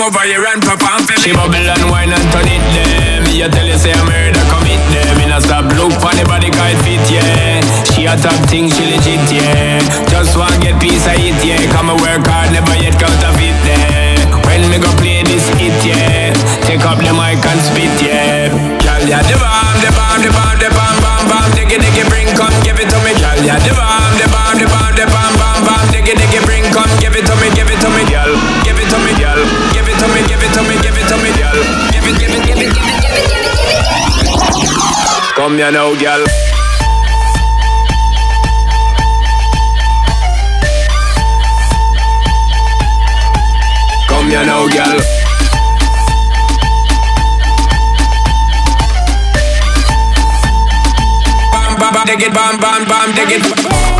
over 0.06 0.22
here 0.22 0.46
and 0.46 0.62
pop 0.62 0.78
and 0.78 1.02
fill 1.02 1.18
She 1.18 1.34
bubble 1.34 1.58
and 1.58 1.84
wine 1.90 2.14
and 2.14 2.26
turn 2.30 2.46
it 2.46 2.62
them 2.70 3.26
You 3.34 3.50
tell 3.50 3.66
you 3.66 3.74
say 3.74 3.90
a 3.90 4.02
murder 4.06 4.44
commit 4.46 4.78
them 4.94 5.18
In 5.26 5.34
a 5.34 5.42
stop 5.42 5.66
look 5.74 5.90
for 5.98 6.14
the 6.14 6.22
body 6.30 6.46
it 6.46 6.78
fit 6.86 7.06
yeah. 7.10 7.58
She 7.90 8.06
a 8.06 8.14
top 8.14 8.38
thing 8.46 8.70
she 8.70 8.86
legit 8.86 9.26
yeah. 9.34 9.82
Just 10.06 10.38
want 10.38 10.54
get 10.62 10.78
piece 10.78 11.06
of 11.10 11.18
it 11.18 11.34
yeah. 11.42 11.58
Come 11.74 11.90
and 11.90 11.98
work 11.98 12.22
hard 12.22 12.54
never 12.54 12.76
yet 12.78 12.94
counterfeit 12.94 13.58
yeah. 13.66 14.22
When 14.46 14.62
me 14.70 14.78
go 14.78 14.90
play 15.02 15.26
this 15.26 15.50
hit 15.58 15.74
yeah. 15.82 16.30
Take 16.62 16.86
up 16.86 17.02
the 17.02 17.10
mic 17.10 17.42
and 17.42 17.60
spit 17.66 17.94
yeah. 17.98 18.54
Girl 18.86 19.02
yeah 19.10 19.26
the 19.26 19.34
bomb 19.34 19.76
the 19.82 19.90
bomb 19.90 20.20
the 20.22 20.30
bomb 20.30 20.56
the 20.62 20.70
bomb 20.70 20.98
bomb 21.02 21.15
bam 21.26 21.50
bam, 21.50 21.50
diggy 21.58 21.78
diggy, 21.78 22.04
bring 22.08 22.28
come 22.38 22.54
give 22.62 22.78
it 22.78 22.88
to 22.90 22.98
me, 23.02 23.12
girl. 23.18 23.38
Yeah, 23.42 23.58
the 23.58 23.72
bam, 23.74 24.12
the 24.18 24.26
bam, 24.30 24.58
the 24.58 24.66
bam, 24.66 24.94
the 24.94 25.04
bam 25.06 25.32
bam 25.38 25.58
bam, 25.66 25.84
diggy 25.92 26.14
diggy, 26.14 26.40
bring 26.46 26.64
come 26.72 26.90
give 27.00 27.14
it 27.14 27.26
to 27.26 27.34
me, 27.36 27.48
give 27.54 27.70
it 27.70 27.78
to 27.80 27.88
me, 27.90 28.02
girl. 28.10 28.32
Give 28.64 28.78
it 28.78 28.88
to 28.90 28.98
me, 29.02 29.12
girl. 29.18 29.40
Give 29.72 29.88
it 29.88 29.96
to 29.98 30.06
me, 30.08 30.20
give 30.26 30.42
it 30.42 30.52
to 30.54 30.62
me, 30.62 30.74
give 30.82 30.96
it 30.96 31.06
to 31.10 31.16
me, 31.18 31.30
girl. 31.34 31.58
Give 31.92 32.06
it, 32.06 32.14
give 32.18 32.32
it, 32.34 32.42
give 32.46 32.58
it, 32.62 32.70
give 32.70 32.86
it, 32.86 33.02
give 33.02 33.14
it, 33.14 33.26
give 33.26 33.46
it, 33.46 33.56
give 34.54 34.70
it. 34.70 34.86
Come 35.36 35.56
here 35.56 35.70
now, 35.70 35.94
girl. 35.94 36.24
Come 44.08 44.28
here 44.30 44.44
now, 44.46 44.66
girl. 44.68 45.35
dig 52.06 52.22
it, 52.22 52.32
bomb, 52.32 52.60
bomb, 52.60 52.84
bomb, 52.86 53.12
dig 53.14 53.32
it. 53.32 53.95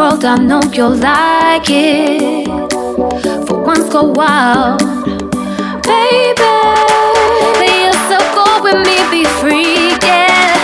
World? 0.00 0.24
I 0.24 0.36
know 0.36 0.62
you'll 0.72 0.96
like 0.96 1.68
it. 1.68 2.48
For 3.46 3.58
once, 3.70 3.86
go 3.92 4.02
wild, 4.20 4.80
baby. 5.84 6.56
You're 7.82 8.00
so 8.08 8.18
cool 8.34 8.56
with 8.64 8.80
me, 8.88 8.96
be 9.12 9.22
free, 9.40 9.92
yeah. 10.08 10.56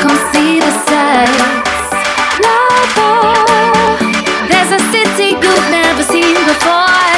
Come 0.00 0.16
see 0.32 0.56
the 0.64 0.72
sights, 0.88 1.92
lover. 2.40 3.20
There's 4.48 4.72
a 4.78 4.80
city 4.92 5.28
you've 5.44 5.68
never 5.78 6.04
seen 6.14 6.36
before. 6.48 7.12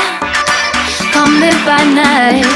Come 1.15 1.33
live 1.39 1.63
by 1.71 1.83
night. 2.03 2.51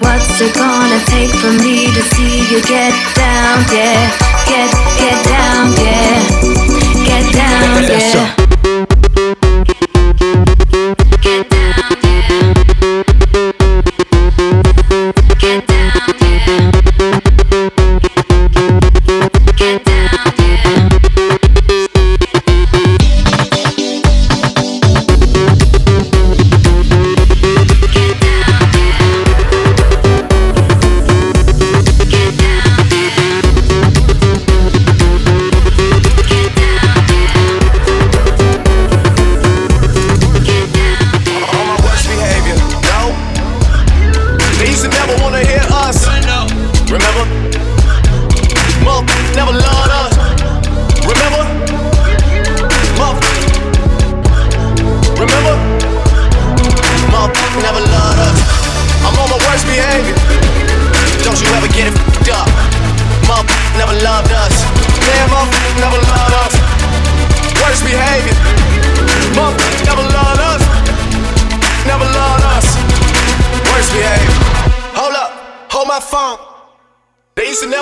What's 0.00 0.40
it 0.40 0.52
gonna 0.56 1.00
take 1.12 1.32
for 1.42 1.52
me 1.64 1.92
to 1.92 2.02
see 2.14 2.48
you 2.50 2.60
get 2.64 2.94
down, 3.14 3.56
yeah? 3.68 4.00
Get, 4.48 4.70
get 4.96 5.18
down, 5.28 5.72
yeah. 5.84 6.55
Yeah. 7.66 8.45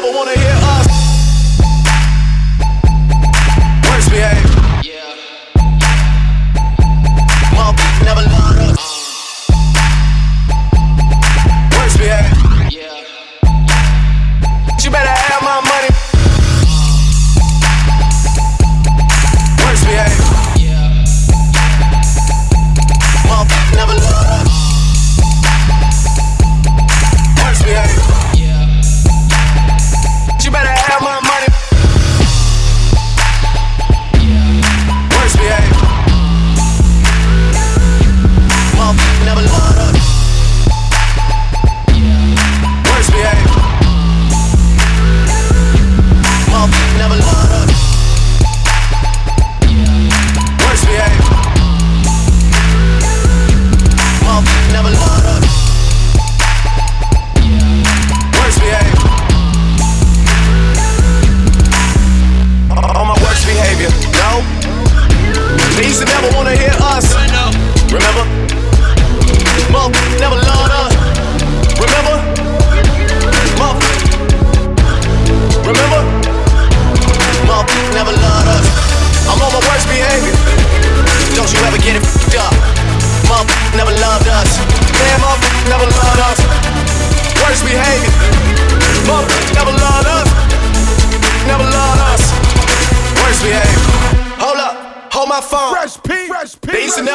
Never 0.05 0.19
wanna 0.19 0.44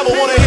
never 0.02 0.18
wanna 0.18 0.39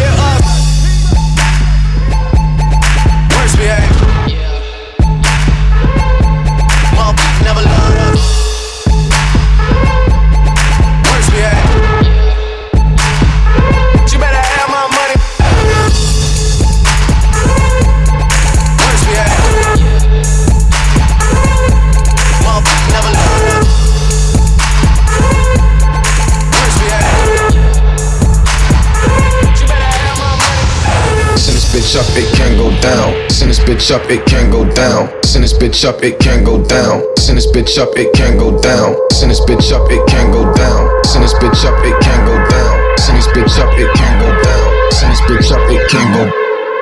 this 33.54 33.64
bitch 33.64 33.94
up, 33.94 34.10
it 34.10 34.24
can 34.26 34.50
go 34.50 34.64
down. 34.74 35.08
Send 35.22 35.44
this 35.44 35.52
bitch 35.52 35.84
up, 35.84 36.02
it 36.02 36.18
can 36.18 36.42
go 36.42 36.64
down. 36.64 37.02
Send 37.18 37.38
this 37.38 37.46
bitch 37.46 37.78
up, 37.78 37.96
it 37.96 38.12
can 38.14 38.36
go 38.36 38.60
down. 38.60 38.96
Send 39.12 39.30
this 39.30 39.40
bitch 39.40 39.72
up, 39.72 39.88
it 39.90 40.04
can 40.08 40.32
go 40.32 40.42
down. 40.54 41.04
Send 41.04 41.22
this 41.22 41.34
bitch 41.34 41.64
up, 41.64 41.78
it 41.84 41.94
can 42.02 42.26
go 42.26 42.34
down. 42.48 42.98
Send 42.98 43.16
this 43.16 43.26
bitch 43.28 43.58
up, 43.60 43.78
it 43.78 43.94
can 43.94 44.20
go 44.20 44.42
down. 44.42 44.92
Send 44.92 45.12
this 45.12 45.20
bitch 45.20 45.52
up, 45.52 45.70
it 45.70 45.88
can 45.88 46.12
go 46.12 46.24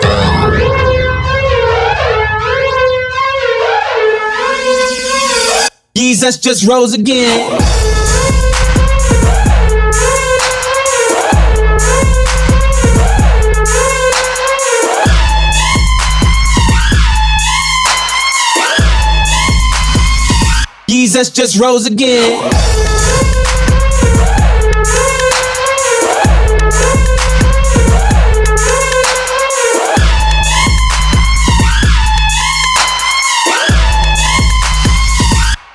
down. 0.01 0.33
Jesus 5.95 6.39
just 6.39 6.67
rose 6.67 6.95
again. 6.95 7.92
Jesus 21.13 21.29
just 21.29 21.61
rose 21.61 21.85
again. 21.85 22.41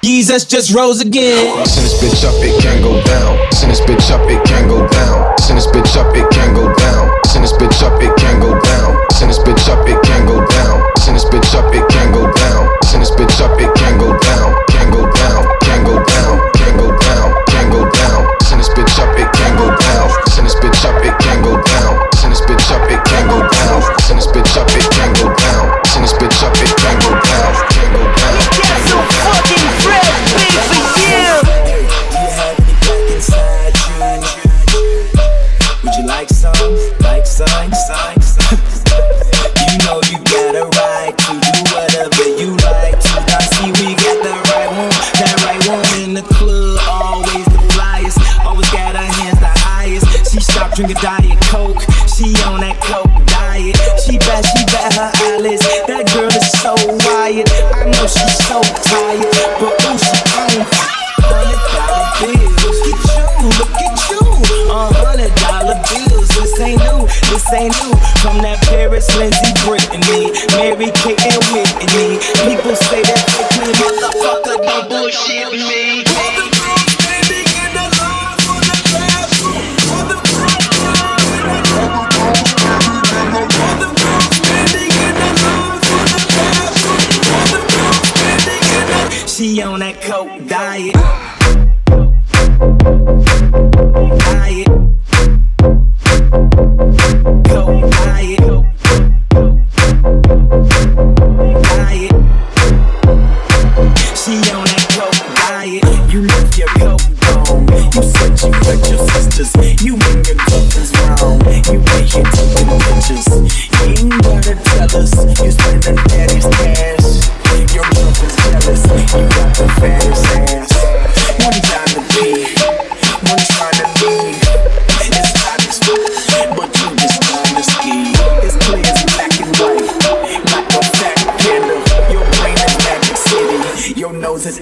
Jesus 0.02 0.44
just 0.44 0.74
rose 0.74 1.02
again. 1.02 1.64
Send 1.68 1.86
this 1.86 1.94
bitch 2.02 2.26
up, 2.26 2.34
it 2.44 2.60
can 2.60 2.82
go 2.82 3.00
down. 3.04 3.38
Send 3.52 3.70
this 3.72 3.82
bitch 3.82 4.10
up, 4.10 4.28
it 4.28 4.44
can 4.44 4.68
go 4.68 4.88
down. 4.90 5.38
Send 5.38 5.60
this 5.60 5.68
bitch 5.68 5.96
up, 5.96 6.16
it 6.16 6.28
can 6.32 6.56
go 6.56 6.74
down. 6.74 7.16
Send 7.28 7.44
this 7.44 7.54
bitch 7.54 7.84
up, 7.84 8.02
it 8.02 8.18
can 8.18 8.40
go 8.42 8.60
down. 8.60 9.08
Send 10.98 11.16
this 11.16 11.26
bitch 11.26 11.54
up, 11.56 11.76
it 11.76 11.87
You 11.87 11.87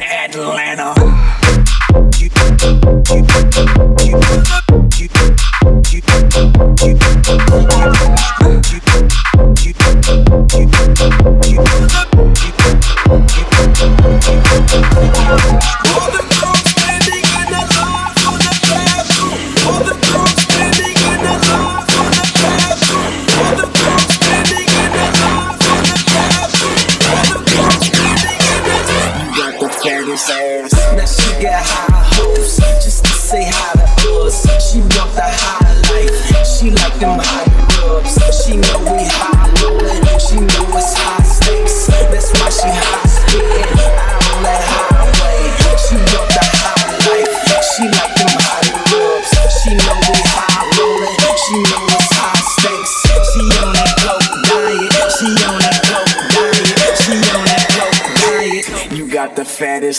Atlanta. 0.06 0.94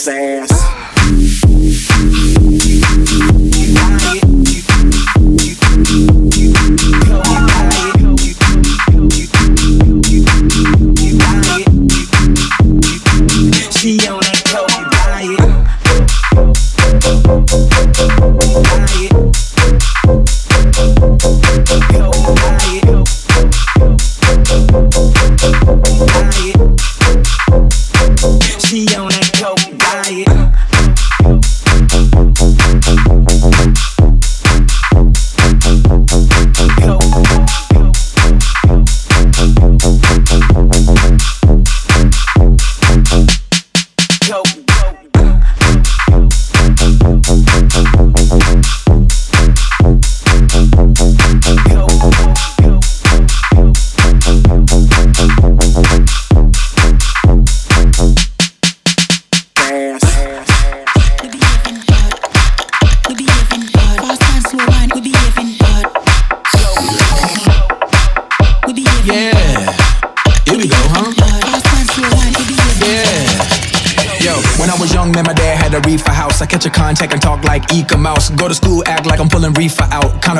The 0.07 0.36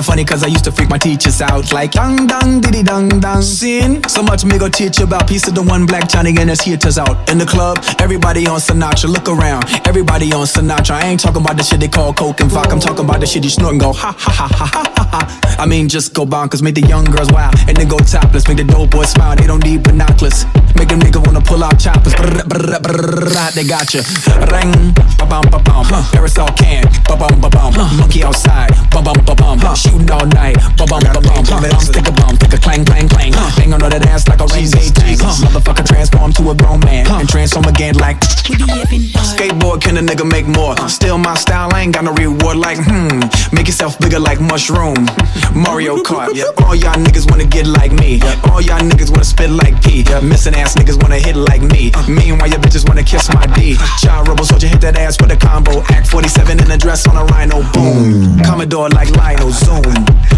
funny, 0.08 0.24
cause 0.24 0.42
I 0.42 0.48
used 0.48 0.64
to 0.64 0.72
freak 0.72 0.90
my 0.90 0.98
teachers 0.98 1.42
out. 1.42 1.74
Like, 1.74 1.92
dang, 1.92 2.28
dang, 2.28 2.62
diddy, 2.62 2.82
dang, 2.82 3.10
dang. 3.20 3.42
Sin. 3.42 4.02
So 4.08 4.24
much 4.24 4.46
me 4.46 4.58
go 4.58 4.70
teach 4.70 5.00
you 5.00 5.06
about 5.06 5.28
piece 5.28 5.46
of 5.50 5.54
the 5.54 5.62
one 5.62 5.86
black 5.86 6.08
Johnny 6.08 6.34
and 6.40 6.50
his 6.50 6.62
hitters 6.62 6.98
out. 6.98 7.30
In 7.30 7.38
the 7.38 7.46
club, 7.46 7.78
everybody 8.00 8.48
on 8.48 8.60
Sinatra. 8.60 9.10
Look 9.10 9.28
around, 9.28 9.66
everybody 9.86 10.32
on 10.32 10.46
Sinatra. 10.46 10.92
I 10.92 11.08
ain't 11.08 11.20
talking 11.20 11.42
about 11.42 11.58
the 11.58 11.64
shit 11.64 11.82
they 11.82 11.90
call 11.90 12.14
coke 12.14 12.40
and 12.40 12.50
vodka. 12.50 12.72
I'm 12.72 12.80
talking 12.80 13.04
about 13.04 13.20
the 13.20 13.28
shit 13.28 13.44
you 13.44 13.50
snort 13.50 13.74
and 13.74 13.82
go, 13.82 13.92
ha, 13.92 14.16
ha, 14.18 14.32
ha, 14.32 14.48
ha, 14.48 14.94
ha, 14.96 15.04
ha. 15.12 15.47
I 15.60 15.66
mean, 15.66 15.90
just 15.90 16.14
go 16.14 16.26
bonkers, 16.26 16.62
make 16.62 16.76
the 16.76 16.86
young 16.86 17.04
girls 17.06 17.32
wild, 17.32 17.56
and 17.68 17.76
then 17.76 17.88
go 17.88 17.98
topless. 17.98 18.48
Make 18.48 18.58
the 18.58 18.64
dope 18.64 18.92
boys 18.92 19.10
smile, 19.10 19.36
they 19.36 19.48
don't 19.48 19.64
need 19.64 19.82
binoculars. 19.82 20.46
Make 20.78 20.90
them 20.90 21.00
nigga 21.00 21.18
wanna 21.26 21.42
pull 21.42 21.64
out 21.64 21.80
choppers. 21.80 22.14
Brr, 22.14 22.46
brr, 22.46 22.78
brr, 22.78 23.02
brr, 23.02 23.52
they 23.58 23.66
got 23.66 23.94
you. 23.94 24.06
Ring, 24.54 24.94
ba 25.18 25.26
bum 25.26 25.50
ba 25.50 25.58
bum. 25.58 25.86
Aerosol 26.14 26.54
can, 26.56 26.86
ba 27.10 27.18
bum 27.18 27.42
ba 27.42 27.50
bum. 27.50 27.74
Monkey 27.98 28.24
outside, 28.24 28.70
ba 28.94 29.02
bum 29.02 29.18
ba 29.26 29.34
bum. 29.34 29.58
Shooting 29.74 30.12
all 30.12 30.28
night, 30.38 30.62
ba 30.78 30.86
bum 30.86 31.02
ba 31.02 31.22
bum. 31.26 31.42
Let's 31.66 31.90
take 31.90 32.08
a 32.08 32.14
bump, 32.14 32.38
take 32.40 32.54
a 32.54 32.62
clang 32.62 32.86
clang 32.86 33.10
clang. 33.10 33.34
Bang 33.58 33.74
on 33.74 33.82
that 33.82 34.06
ass 34.06 34.28
like 34.28 34.42
a 34.42 34.46
rain 34.54 34.70
day 34.70 34.94
tank. 34.94 35.20
Motherfucker 35.42 35.86
transform 35.86 36.34
to 36.34 36.52
a 36.52 36.56
grown 36.56 36.80
man 36.82 37.10
and 37.10 37.28
transform 37.28 37.66
again 37.66 37.96
like. 37.98 38.22
Skateboard? 38.22 39.82
Can 39.82 39.98
a 39.98 40.02
nigga 40.02 40.30
make 40.30 40.46
more? 40.46 40.78
Still 40.88 41.18
my 41.18 41.36
style, 41.36 41.74
I 41.74 41.82
ain't 41.82 41.94
got 41.94 42.04
no 42.04 42.14
reward. 42.14 42.58
Like, 42.58 42.78
hmm, 42.80 43.26
make 43.56 43.68
yourself 43.68 43.98
bigger 44.00 44.20
like 44.20 44.40
mushroom. 44.40 45.08
Mario 45.56 45.98
Kart, 45.98 46.30
all 46.64 46.76
y'all 46.76 46.94
niggas 46.96 47.30
wanna 47.30 47.46
get 47.46 47.68
like 47.68 47.92
me. 47.92 48.22
All 48.52 48.62
y'all 48.62 48.80
niggas 48.80 49.10
wanna 49.10 49.24
spit 49.24 49.50
like 49.50 49.82
P. 49.84 50.04
Yeah, 50.08 50.20
Missing 50.22 50.56
ass 50.56 50.76
niggas 50.76 51.02
wanna 51.02 51.20
hit 51.20 51.36
like 51.36 51.62
me. 51.62 51.92
Meanwhile, 52.08 52.50
your 52.50 52.60
bitches 52.60 52.88
wanna 52.88 53.04
kiss 53.04 53.30
my 53.34 53.46
D. 53.56 53.76
Child 54.02 54.28
rebel 54.28 54.46
soldier 54.46 54.68
hit 54.68 54.82
that 54.82 54.98
ass 54.98 55.20
with 55.22 55.32
a 55.32 55.38
combo. 55.38 55.82
Act 55.90 56.08
47 56.08 56.64
in 56.64 56.72
a 56.72 56.78
dress 56.78 57.08
on 57.08 57.18
a 57.18 57.26
rhino. 57.26 57.62
Boom. 57.74 58.40
Commodore 58.44 58.90
like 58.90 59.10
Lionel. 59.16 59.52
Zoom. 59.52 59.84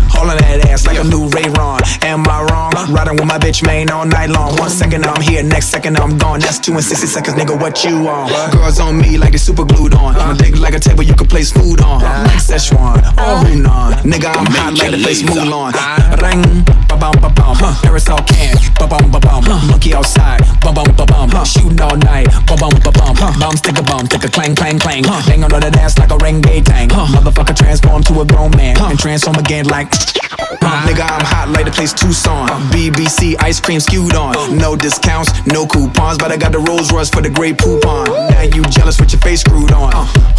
Hauling 0.10 0.38
that 0.38 0.68
ass 0.70 0.86
like 0.88 0.97
a 0.97 1.03
new 1.03 1.28
Ray 1.30 1.49
Ron. 1.49 1.82
Am 2.01 2.28
I 2.28 2.43
wrong? 2.49 2.74
Riding 2.91 3.16
with 3.16 3.26
my 3.26 3.38
bitch 3.38 3.66
main 3.66 3.89
all 3.89 4.05
night 4.05 4.30
long. 4.30 4.55
One 4.57 4.70
second 4.70 5.05
I'm 5.05 5.22
here, 5.22 5.43
next 5.43 5.68
second 5.68 5.97
I'm 5.97 6.18
gone. 6.18 6.39
That's 6.39 6.60
two 6.60 6.74
and 6.74 6.84
sixty 6.84 7.07
seconds, 7.07 7.36
nigga. 7.38 7.60
What 7.60 7.84
you 7.84 8.07
on? 8.07 8.30
Girls 8.51 8.80
on 8.80 8.97
me 8.97 9.18
like 9.18 9.32
they 9.32 9.38
super 9.38 9.66
glued 9.66 9.93
on. 9.93 10.16
My 10.16 10.34
dick 10.38 10.57
like 10.57 10.74
a 10.74 10.80
table 10.80 11.03
you 11.03 11.14
can 11.16 11.28
place 11.28 11.51
food 11.51 11.82
on. 11.82 12.01
Like 12.01 12.41
Szechuan, 12.41 13.01
oh 13.18 13.43
Hunan. 13.45 13.93
Nigga, 14.03 14.30
I'm 14.36 14.45
hot 14.47 14.74
like 14.78 14.99
place 15.02 15.24
Mulan. 15.24 15.74
Ring, 16.22 16.64
ba 16.88 16.95
bum 16.97 17.16
ba 17.22 17.30
bum. 17.30 17.56
Aerosol 17.86 18.22
can, 18.28 18.56
ba 18.76 18.88
bum 18.88 19.12
ba 19.12 19.20
bum. 19.20 19.43
Monkey 19.68 19.93
outside, 19.93 20.41
ba 20.62 20.72
bum 20.72 20.88
ba 20.95 21.06
bum. 21.06 21.30
Shooting 21.45 21.82
all 21.82 21.97
night, 21.97 22.28
ba 22.45 22.56
bum 22.56 22.74
ba 22.84 22.91
bum. 22.91 23.16
Bum 23.39 23.56
stick 23.56 23.78
a 23.78 23.84
bum, 23.84 24.06
stick 24.06 24.24
a 24.24 24.30
clang 24.30 24.56
clang 24.56 24.80
clang. 24.80 25.04
Bang 25.04 25.43
on 25.43 25.50
that 25.52 25.78
ass 25.78 25.97
like 25.97 26.12
a 26.12 26.18
renegade 26.18 26.66
tank. 26.66 26.91
Motherfucker 26.91 27.56
transform 27.56 28.04
to 28.04 28.22
a 28.22 28.26
grown 28.26 28.52
man 28.52 28.78
and 28.78 29.00
transform 29.00 29.38
again 29.38 29.66
like. 29.66 29.93
Nigga, 30.40 31.04
I'm 31.04 31.26
hot 31.26 31.50
like 31.50 31.66
the 31.66 31.72
place 31.72 31.94
Tucson. 31.94 32.48
BBC 32.72 33.36
ice 33.40 33.60
cream 33.60 33.80
skewed 33.80 34.16
on. 34.16 34.58
No 34.58 34.76
discounts, 34.76 35.32
no 35.46 35.68
coupons, 35.68 36.18
but 36.18 36.32
I 36.32 36.38
got 36.38 36.52
the 36.52 36.60
Rolls 36.60 36.92
Royce 36.92 37.10
for 37.10 37.22
the 37.22 37.30
Grey 37.30 37.54
Poupon. 37.54 38.08
Now 38.32 38.42
you 38.42 38.64
jealous 38.66 39.00
with 39.00 39.12
your 39.12 39.22
face 39.22 39.42
screwed 39.42 39.72
on. 39.72 39.92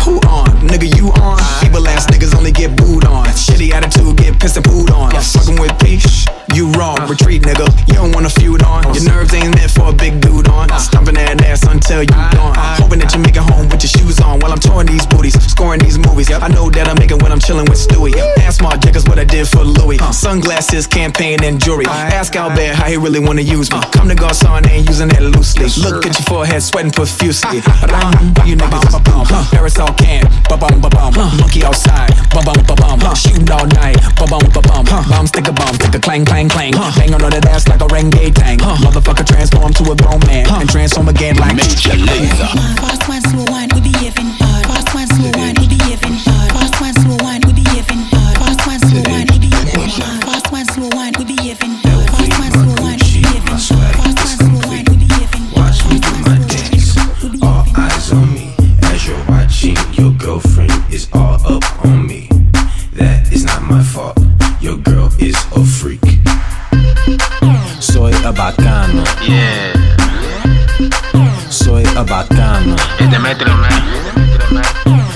Who 0.05 0.17
on? 0.29 0.49
Nigga, 0.65 0.89
you 0.97 1.13
on? 1.21 1.39
Feeble 1.61 1.87
ass 1.89 2.07
niggas 2.07 2.35
only 2.35 2.53
get 2.53 2.77
booed 2.77 3.05
on. 3.05 3.27
Shitty 3.27 3.71
attitude, 3.73 4.17
get 4.17 4.41
pissed 4.41 4.57
and 4.57 4.65
pooed 4.65 4.91
on. 4.91 5.13
Fucking 5.13 5.61
with 5.61 5.77
peace, 5.79 6.25
you 6.55 6.73
wrong. 6.73 6.97
Retreat, 7.09 7.43
nigga. 7.43 7.69
You 7.89 7.95
don't 7.95 8.13
wanna 8.13 8.31
feud 8.31 8.63
on. 8.63 8.83
Your 8.95 9.05
nerves 9.05 9.35
ain't 9.35 9.55
meant 9.55 9.71
for 9.71 9.91
a 9.91 9.93
big 9.93 10.21
dude 10.21 10.49
on. 10.49 10.69
Stomping 10.79 11.15
that 11.15 11.43
ass 11.45 11.67
until 11.67 12.03
you 12.03 12.17
gone. 12.33 12.57
Hoping 12.81 13.01
that 13.01 13.13
you 13.15 13.21
make 13.21 13.37
it 13.37 13.45
home 13.45 13.69
with 13.69 13.83
your 13.83 13.91
shoes 13.91 14.21
on 14.21 14.41
while 14.41 14.53
I'm 14.53 14.59
touring 14.59 14.87
these 14.87 15.07
booties, 15.07 15.37
scoring 15.45 15.81
these 15.81 15.99
movies. 15.99 16.31
I 16.31 16.49
know 16.49 16.71
that 16.71 16.89
I'm 16.89 16.97
it 16.97 17.23
when 17.23 17.33
I'm 17.33 17.41
chilling 17.41 17.67
with 17.67 17.79
Stewie. 17.79 18.15
Ask 18.39 18.63
Marc 18.63 18.81
Jacobs 18.81 19.05
what 19.07 19.19
I 19.19 19.25
did 19.25 19.47
for 19.49 19.65
Louis. 19.65 19.90
Sunglasses, 19.99 20.87
campaign, 20.87 21.43
and 21.43 21.61
jewelry. 21.61 21.87
Ask 21.87 22.37
Albert 22.37 22.75
how 22.75 22.87
he 22.87 22.97
really 22.97 23.21
wanna 23.21 23.43
use 23.43 23.71
me. 23.73 23.81
Comme 23.93 24.09
des 24.09 24.15
Garçons, 24.15 24.67
ain't 24.69 24.89
using 24.89 25.09
that 25.09 25.23
loosely. 25.23 25.67
Look 25.83 26.07
at 26.07 26.19
your 26.19 26.27
forehead, 26.27 26.63
sweating 26.63 26.93
profusely. 26.93 27.61
Ram, 27.91 28.13
you 28.45 28.57
niggas 28.57 28.87
is 28.89 28.99
bum. 29.01 29.27
Parasol 29.51 29.93
can, 29.95 30.25
ba 30.49 30.57
bum 30.57 30.81
ba 30.81 30.91
bum. 30.91 31.15
Monkey 31.41 31.65
outside, 31.65 32.13
ba 32.31 32.43
bum 32.45 32.61
ba 32.67 32.75
bum. 32.77 33.01
Shooting 33.15 33.51
all 33.51 33.67
night, 33.81 33.97
ba 34.17 34.27
bum 34.27 34.45
ba 34.53 34.61
bum. 34.61 34.85
Bomb 34.85 35.27
stick 35.27 35.49
a 35.49 35.53
bomb, 35.53 35.75
stick 35.75 35.95
a 35.95 36.01
clang 36.01 36.25
clang 36.25 36.49
clang. 36.49 36.73
Bang 36.73 37.15
on 37.15 37.21
that 37.31 37.47
ass 37.47 37.67
like 37.69 37.81
a 37.81 37.87
renegade 37.87 38.37
tank. 38.37 38.61
Motherfucker 38.61 39.25
transform 39.27 39.73
to 39.75 39.93
a 39.93 39.97
grown 39.97 40.21
man 40.27 40.45
and 40.61 40.69
transform 40.69 41.09
again 41.09 41.37
like 41.37 41.57
Major 41.57 41.97
Lazer. 41.97 42.51
Fast 42.79 43.09
one, 43.09 43.23
slow 43.23 43.45
one, 43.49 43.69
we 43.75 43.81
behaving 43.81 44.31
hard. 44.37 44.67
Fast 44.67 44.95
one, 44.95 45.07
slow 45.09 45.33
one, 45.33 45.40
Este 73.31 73.45
metro, 73.45 73.57
man. 73.59 74.65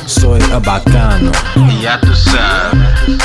Soy 0.07 0.41
a 0.53 0.61
bacano. 0.61 1.33
Ya 1.81 1.99
tú 2.01 2.15
sabes. 2.15 3.19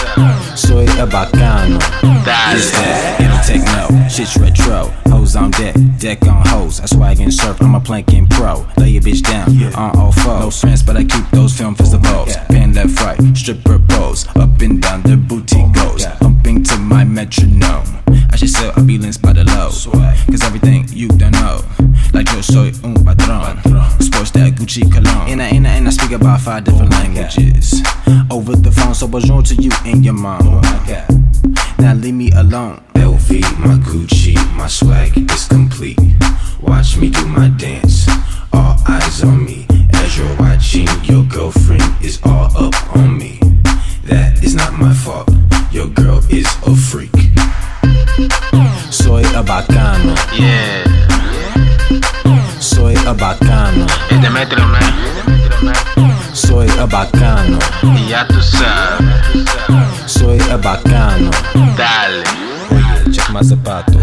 Soy 0.56 0.88
a 1.00 1.06
bacano. 1.06 1.78
Dale. 2.26 2.56
This 2.56 2.72
that, 2.72 3.22
it'll 3.22 3.38
techno, 3.46 4.10
shit's 4.10 4.36
retro. 4.38 4.92
Hoes 5.12 5.36
on 5.36 5.52
deck, 5.52 5.76
deck 6.00 6.26
on 6.26 6.44
hoes. 6.48 6.80
I 6.82 6.88
swag 6.88 7.20
and 7.20 7.32
surf, 7.32 7.62
I'm 7.62 7.76
a 7.76 7.80
planking 7.80 8.26
pro. 8.28 8.66
Lay 8.78 8.90
your 8.90 9.04
bitch 9.04 9.22
down, 9.22 9.50
on 9.76 9.96
all 9.96 10.12
fours. 10.12 10.40
No 10.40 10.50
sense, 10.50 10.82
but 10.82 10.98
I 10.98 11.04
keep 11.04 11.30
those 11.30 11.56
film 11.56 11.76
festivals. 11.76 12.36
Oh, 12.36 12.46
Pen 12.48 12.74
left, 12.74 13.00
right, 13.02 13.20
stripper 13.38 13.78
pose. 13.78 14.28
Up 14.38 14.60
and 14.62 14.82
down 14.82 15.04
the 15.04 15.18
boutique 15.18 15.66
oh, 15.78 15.92
goes. 15.92 16.06
Pumping 16.20 16.64
to 16.64 16.78
my 16.80 17.04
metronome. 17.04 17.86
I 18.32 18.36
should 18.36 18.50
sell 18.50 18.74
ambulance 18.76 19.18
five 26.50 26.64
different 26.64 26.90
languages. 26.90 27.84
Over 28.32 28.56
the 28.56 28.72
phone, 28.72 28.96
so 28.96 29.08
bonjour 29.08 29.44
to 29.44 29.56
you 29.62 29.70
and 29.86 30.04
your 30.04 30.16
mom. 30.16 30.62
Now 31.78 31.94
leave 31.94 32.16
me 32.16 32.32
alone. 32.32 32.82
LV, 32.96 33.30
my 33.60 33.76
Gucci, 33.86 34.34
my 34.56 34.68
swag 34.68 35.12
is 35.32 35.48
complete. 35.48 36.00
Watch 36.60 36.98
me 36.98 37.12
do 37.12 37.24
my 37.28 37.50
dance. 37.50 38.08
All 38.52 38.76
eyes 38.88 39.24
on 39.24 39.46
me 39.46 39.68
as 39.94 40.18
you're 40.18 40.36
watching. 40.38 40.88
Your 41.04 41.24
girlfriend 41.26 41.84
is 42.02 42.20
all 42.24 42.50
up 42.58 42.96
on 42.96 43.16
me. 43.16 43.40
That 44.06 44.44
is 44.44 44.56
not 44.56 44.74
my 44.74 44.92
fault. 44.92 45.30
Your 45.72 45.88
girl 45.90 46.18
is 46.32 46.48
a 46.66 46.76
freak. 46.76 47.14
Soy 48.92 49.22
a 49.38 49.44
bacano. 49.44 50.16
Yeah. 50.40 50.89
Bacano. 56.90 57.60
Y 57.96 58.10
ya 58.10 58.28
tú 58.28 58.42
sabes. 58.42 59.46
Soy 60.06 60.40
a 60.52 60.58
bacano. 60.58 61.32
Dale. 61.78 62.24
Check 63.12 63.30
my 63.32 63.44
zapatos. 63.44 64.02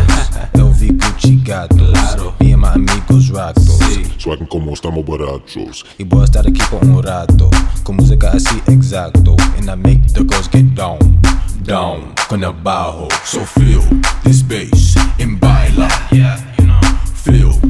LV 0.54 0.80
Gucci 0.98 1.42
gatos. 1.44 2.32
Me 2.40 2.52
and 2.52 2.62
my 2.62 2.68
amigos 2.74 3.28
ratos. 3.28 3.78
Swaggen 4.18 4.46
como 4.46 4.72
estamos 4.72 5.04
borrachos. 5.04 5.84
Y 5.98 6.04
voy 6.04 6.22
a 6.22 6.24
estar 6.24 6.46
aquí 6.46 6.60
por 6.70 6.84
un 6.84 7.02
rato. 7.02 7.50
Con 7.82 7.96
música 7.96 8.30
así 8.30 8.62
exacto. 8.66 9.36
And 9.58 9.70
I 9.70 9.76
make 9.76 10.02
the 10.12 10.24
girls 10.24 10.48
get 10.50 10.74
down. 10.74 10.98
Down. 11.64 12.12
Con 12.28 12.42
el 12.42 12.52
bajo. 12.52 13.08
So 13.24 13.40
feel 13.44 13.82
this 14.24 14.42
bass 14.42 14.96
and 15.20 15.38
baila. 15.40 15.88
Yeah, 16.10 16.38
you 16.58 16.66
know. 16.66 16.80
Feel 17.14 17.65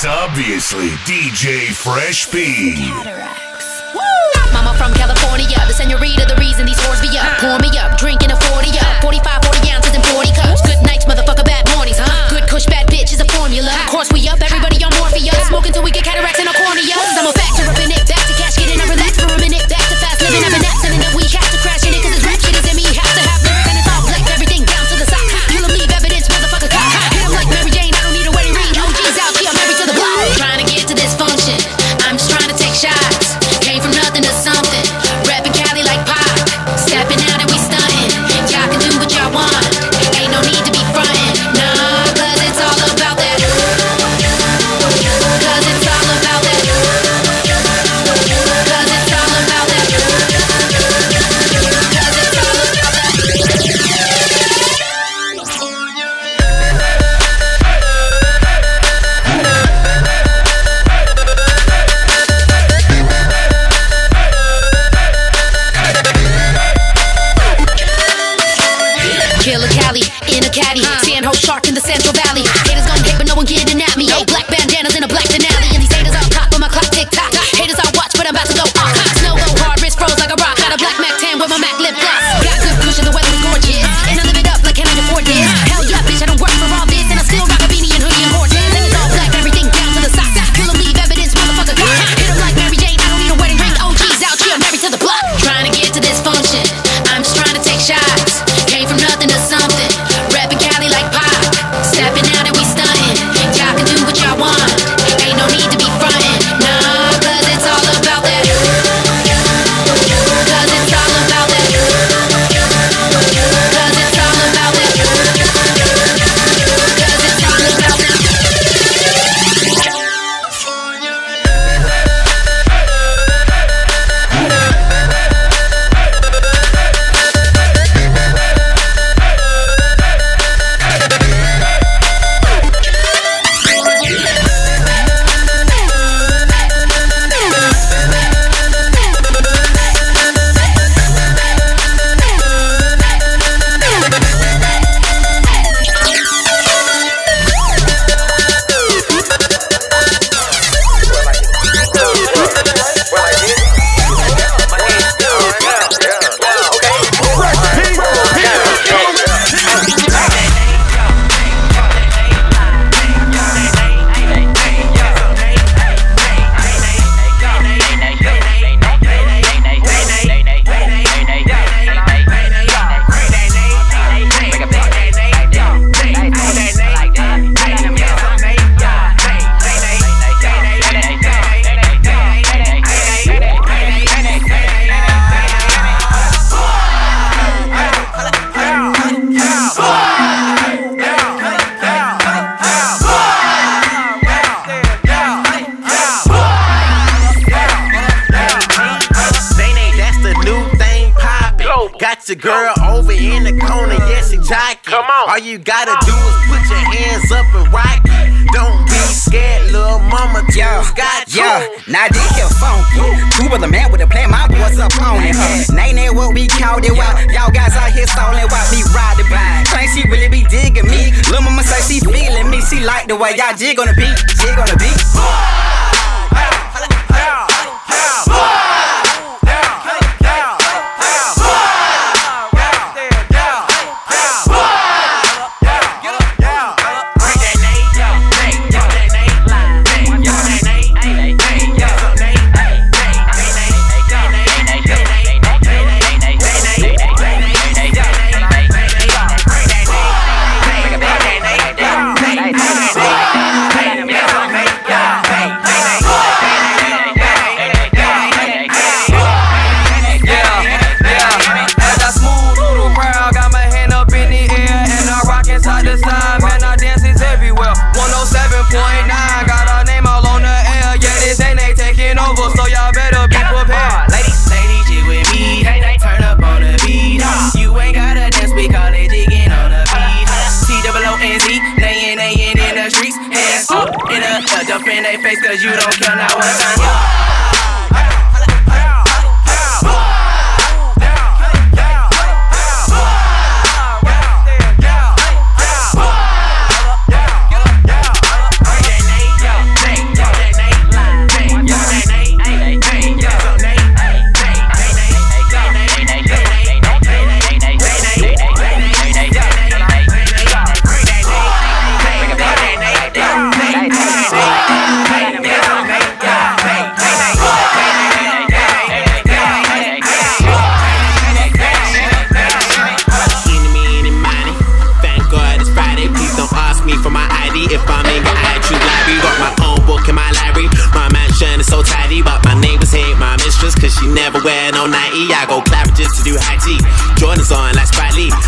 It's 0.00 0.08
obviously 0.08 0.88
DJ 1.04 1.76
Fresh 1.76 2.32
P. 2.32 2.72
Mama 4.48 4.72
from 4.80 4.96
California, 4.96 5.52
the 5.68 5.76
senorita, 5.76 6.24
the 6.24 6.40
reason 6.40 6.64
these 6.64 6.80
whores 6.80 7.04
be 7.04 7.12
up. 7.20 7.36
Pour 7.36 7.60
me 7.60 7.68
up, 7.76 8.00
drinking 8.00 8.32
a 8.32 8.38
40 8.48 8.80
up. 8.80 9.04
45, 9.04 9.44
40 9.44 9.60
ounces 9.68 9.92
and 9.92 10.00
40 10.08 10.32
cups. 10.32 10.64
Good 10.64 10.80
nights, 10.88 11.04
motherfucker, 11.04 11.44
bad 11.44 11.68
mornings? 11.76 12.00
Good 12.32 12.48
kush, 12.48 12.64
bad 12.64 12.88
bitch 12.88 13.12
is 13.12 13.20
a 13.20 13.28
formula. 13.28 13.68
Of 13.68 13.92
course 13.92 14.08
we 14.08 14.24
up, 14.24 14.40
everybody 14.40 14.80
on 14.80 14.88
Morpheus. 14.96 15.36
Smoking 15.52 15.76
till 15.76 15.84
we 15.84 15.92
get 15.92 16.08
cataracts 16.08 16.40
in 16.40 16.48
our 16.48 16.56
corneas. 16.56 16.96
I'm 17.20 17.28
a 17.28 17.36
factor 17.36 17.68
up 17.68 17.76
in 17.84 17.92
it, 17.92 18.00
back 18.08 18.24
to 18.24 18.32
cash, 18.40 18.56
getting, 18.56 18.80
I 18.80 18.88
relax 18.88 19.20
for 19.20 19.28
a 19.28 19.36
minute. 19.36 19.68
Back 19.68 19.84
to 19.84 20.00
fast 20.00 20.24
living, 20.24 20.40
I've 20.40 20.56
been 20.56 20.69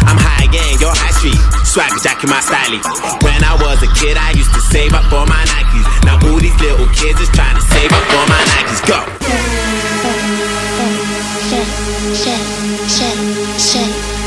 I'm 0.09 0.19
high 0.19 0.45
again, 0.45 0.79
your 0.81 0.93
high 0.95 1.15
street. 1.17 1.41
Swag 1.67 1.93
jacking 2.03 2.31
my 2.31 2.41
style. 2.41 2.79
When 3.23 3.41
I 3.45 3.55
was 3.61 3.83
a 3.83 3.91
kid, 3.99 4.17
I 4.17 4.33
used 4.33 4.53
to 4.55 4.61
save 4.61 4.93
up 4.95 5.05
for 5.13 5.25
my 5.27 5.43
Nikes. 5.53 5.87
Now 6.05 6.19
all 6.29 6.41
these 6.41 6.57
little 6.61 6.89
kids 6.93 7.21
is 7.21 7.31
trying 7.31 7.57
to 7.57 7.65
save 7.73 7.93
up 7.93 8.05
for 8.11 8.25
my 8.29 8.43
Nikes. 8.53 8.81
Go. 8.89 8.99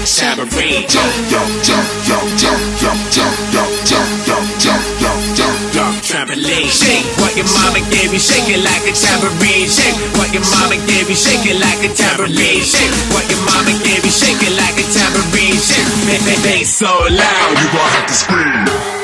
Submarine. 0.06 0.86
Yo, 0.88 1.02
yo, 1.34 1.42
yo, 1.66 1.78
yo, 2.06 2.18
yo, 2.40 2.52
yo, 2.80 2.94
yo, 3.12 3.26
yo, 3.52 4.02
yo, 4.22 4.70
yo, 4.70 4.86
yo, 5.02 5.20
yo, 5.36 5.48
yo, 5.74 6.02
trampoline. 6.02 7.25
What 7.36 7.44
your 7.44 7.54
mama 7.54 7.80
gave 7.92 8.14
me 8.14 8.18
shake 8.18 8.48
it 8.48 8.64
like 8.64 8.88
a 8.88 8.96
tambourine 8.96 9.68
shake. 9.68 9.92
What 10.16 10.32
your 10.32 10.42
mama 10.56 10.80
gave 10.88 11.10
me 11.10 11.16
shake 11.16 11.44
it 11.44 11.60
like 11.60 11.84
a 11.84 11.94
tambourine 11.94 12.64
shake. 12.64 12.96
What 13.12 13.28
your 13.30 13.44
mama 13.44 13.76
gave 13.84 14.06
me 14.06 14.10
shake 14.10 14.40
it 14.40 14.56
like 14.56 14.80
a 14.80 14.88
tambourine 14.88 15.60
shake. 15.60 15.84
Make, 16.08 16.24
make, 16.24 16.42
make 16.48 16.66
so 16.66 16.88
loud, 16.88 17.52
you 17.60 17.68
gon' 17.76 17.92
have 17.92 18.08
to 18.08 18.14
scream. 18.14 18.95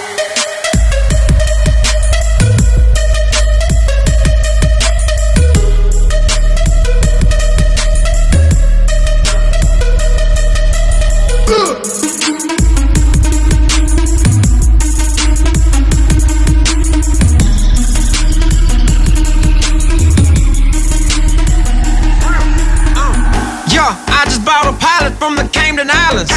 To 25.87 25.95
Islands. 25.95 26.29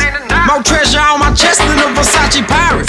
More 0.49 0.63
treasure 0.63 1.01
on 1.01 1.21
my 1.21 1.33
chest 1.37 1.61
than 1.61 1.77
a 1.77 1.89
Versace 1.93 2.41
pirate. 2.49 2.89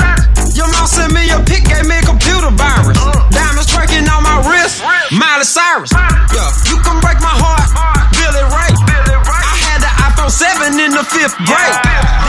Your 0.56 0.72
mom 0.72 0.88
sent 0.88 1.12
me 1.12 1.28
a 1.32 1.40
pic, 1.44 1.68
gave 1.68 1.84
me 1.84 2.00
a 2.00 2.06
computer 2.06 2.52
virus. 2.52 2.96
Diamonds 3.32 3.68
twerking 3.68 4.08
on 4.08 4.24
my 4.24 4.40
wrist, 4.48 4.80
Miley 5.12 5.44
Cyrus. 5.44 5.92
Yeah, 5.92 6.48
you 6.72 6.80
can 6.80 7.02
break 7.04 7.20
my 7.20 7.36
heart, 7.36 7.68
Billy 8.16 8.44
Ray. 8.56 8.72
I 8.72 9.56
had 9.68 9.84
the 9.84 9.92
iPhone 10.08 10.32
7 10.32 10.80
in 10.80 10.92
the 10.96 11.04
fifth 11.04 11.36
grade. 11.44 11.76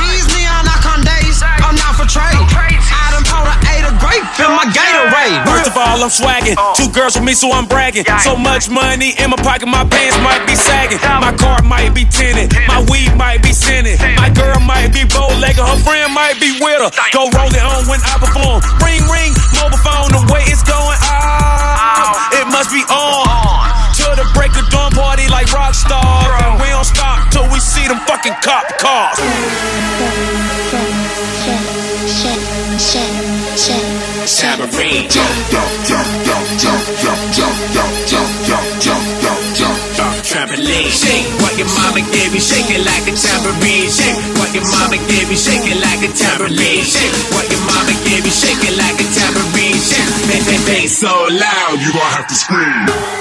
These 0.02 0.26
neon 0.34 0.66
icon 0.66 1.06
days 1.06 1.42
are 1.62 1.74
not 1.74 1.94
for 1.94 2.06
trade. 2.10 2.55
All, 5.76 6.02
I'm 6.02 6.10
swagging. 6.10 6.56
Two 6.74 6.88
girls 6.90 7.14
with 7.14 7.24
me, 7.24 7.34
so 7.34 7.52
I'm 7.52 7.66
bragging. 7.66 8.04
So 8.24 8.36
much 8.36 8.68
money 8.68 9.12
in 9.20 9.30
my 9.30 9.36
pocket, 9.36 9.68
my 9.68 9.84
pants 9.84 10.16
might 10.24 10.44
be 10.48 10.56
sagging. 10.56 10.98
My 11.20 11.32
car 11.36 11.62
might 11.62 11.94
be 11.94 12.04
tinted. 12.08 12.52
My 12.66 12.80
weed 12.88 13.12
might 13.16 13.42
be 13.42 13.52
scented. 13.52 14.00
My 14.16 14.30
girl 14.32 14.58
might 14.60 14.92
be 14.92 15.04
bow 15.04 15.28
legged. 15.38 15.60
Her 15.60 15.78
friend 15.84 16.12
might 16.12 16.40
be 16.40 16.56
with 16.60 16.80
her. 16.80 16.90
Go 17.12 17.28
roll 17.30 17.52
it 17.52 17.62
on 17.62 17.84
when 17.86 18.00
I 18.02 18.16
perform. 18.16 18.64
Ring, 18.80 19.04
ring, 19.12 19.32
mobile 19.52 19.80
phone, 19.84 20.10
the 20.12 20.22
way 20.32 20.42
it's 20.48 20.64
going. 20.64 20.98
Oh, 21.04 22.40
it 22.40 22.46
must 22.48 22.72
be 22.72 22.82
on. 22.88 23.28
Till 23.94 24.16
the 24.16 24.26
break 24.34 24.52
of 24.56 24.68
dawn 24.70 24.92
party 24.92 25.28
like 25.28 25.52
rock 25.52 25.74
stars. 25.74 26.32
And 26.44 26.60
we 26.60 26.68
don't 26.68 26.84
stop 26.84 27.30
till 27.30 27.46
we 27.52 27.60
see 27.60 27.86
them 27.88 28.00
fucking 28.08 28.36
cop 28.42 28.64
cars. 28.80 29.20
Tambourine. 34.26 35.06
Trampoline, 40.26 40.90
shake 40.90 41.30
what 41.40 41.56
your 41.56 41.68
mama 41.78 42.02
gave 42.10 42.34
you, 42.34 42.40
shake 42.40 42.66
it 42.74 42.82
like 42.84 43.06
a 43.06 43.14
tambourine. 43.14 43.88
Shake 43.88 44.18
what 44.34 44.52
your 44.52 44.66
mama 44.66 44.98
gave 45.06 45.30
you, 45.30 45.36
shake 45.36 45.62
it 45.70 45.78
like 45.78 46.02
a 46.02 46.10
tambourine. 46.12 46.82
Shake 46.82 47.14
what 47.30 47.46
your 47.48 47.62
mama 47.70 47.94
gave 48.02 48.26
you, 48.26 48.34
shake 48.34 48.58
it 48.66 48.76
like 48.76 48.98
a 48.98 49.06
tambourine. 49.14 49.78
Shake, 49.78 50.10
bang, 50.26 50.42
bang, 50.42 50.66
bang, 50.66 50.88
so 50.88 51.06
loud 51.06 51.78
you 51.78 51.92
gon' 51.92 52.10
have 52.10 52.26
to 52.26 52.34
scream. 52.34 53.15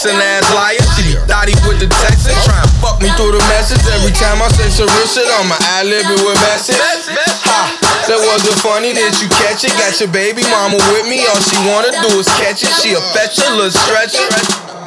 Flexing 0.00 0.16
ass 0.16 0.48
liar. 0.56 0.80
She 0.96 1.12
be 1.12 1.14
thotty 1.28 1.52
with 1.68 1.76
the 1.76 1.88
texting. 2.00 2.32
Try 2.48 2.56
and 2.56 2.72
fuck 2.80 3.04
me 3.04 3.12
through 3.20 3.36
the 3.36 3.44
message. 3.52 3.84
Every 3.92 4.16
time 4.16 4.40
I 4.40 4.48
say 4.48 4.72
real 4.80 5.04
shit, 5.04 5.28
I'ma 5.28 5.52
ad 5.76 5.92
lib 5.92 6.08
it 6.08 6.24
with 6.24 6.40
message. 6.40 6.80
Ha! 6.80 7.76
That 8.08 8.16
wasn't 8.16 8.56
funny. 8.64 8.96
Did 8.96 9.20
you 9.20 9.28
catch 9.28 9.60
it? 9.60 9.76
Got 9.76 10.00
your 10.00 10.08
baby 10.08 10.40
mama 10.48 10.80
with 10.96 11.04
me. 11.04 11.28
All 11.28 11.36
she 11.44 11.60
wanna 11.68 11.92
do 12.00 12.16
is 12.16 12.32
catch 12.40 12.64
it. 12.64 12.72
She 12.80 12.96
a 12.96 13.00
fetch 13.12 13.44
a 13.44 13.52
little 13.52 13.68
stretcher. 13.68 14.24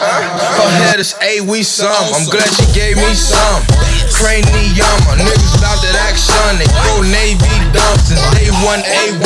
Her 0.02 0.72
head 0.82 0.98
is 0.98 1.14
A, 1.22 1.46
we 1.46 1.62
some. 1.62 1.94
I'm 1.94 2.26
glad 2.26 2.50
she 2.50 2.66
gave 2.74 2.98
me 2.98 3.14
some. 3.14 3.62
Crane 4.24 4.48
Yama, 4.72 5.20
niggas 5.20 5.52
about 5.60 5.84
that 5.84 6.00
action. 6.08 6.56
They 6.56 6.64
go 6.72 7.04
Navy 7.12 7.44
dumb 7.76 8.00
since 8.00 8.24
day 8.32 8.48
one, 8.64 8.80
A1. 8.80 9.20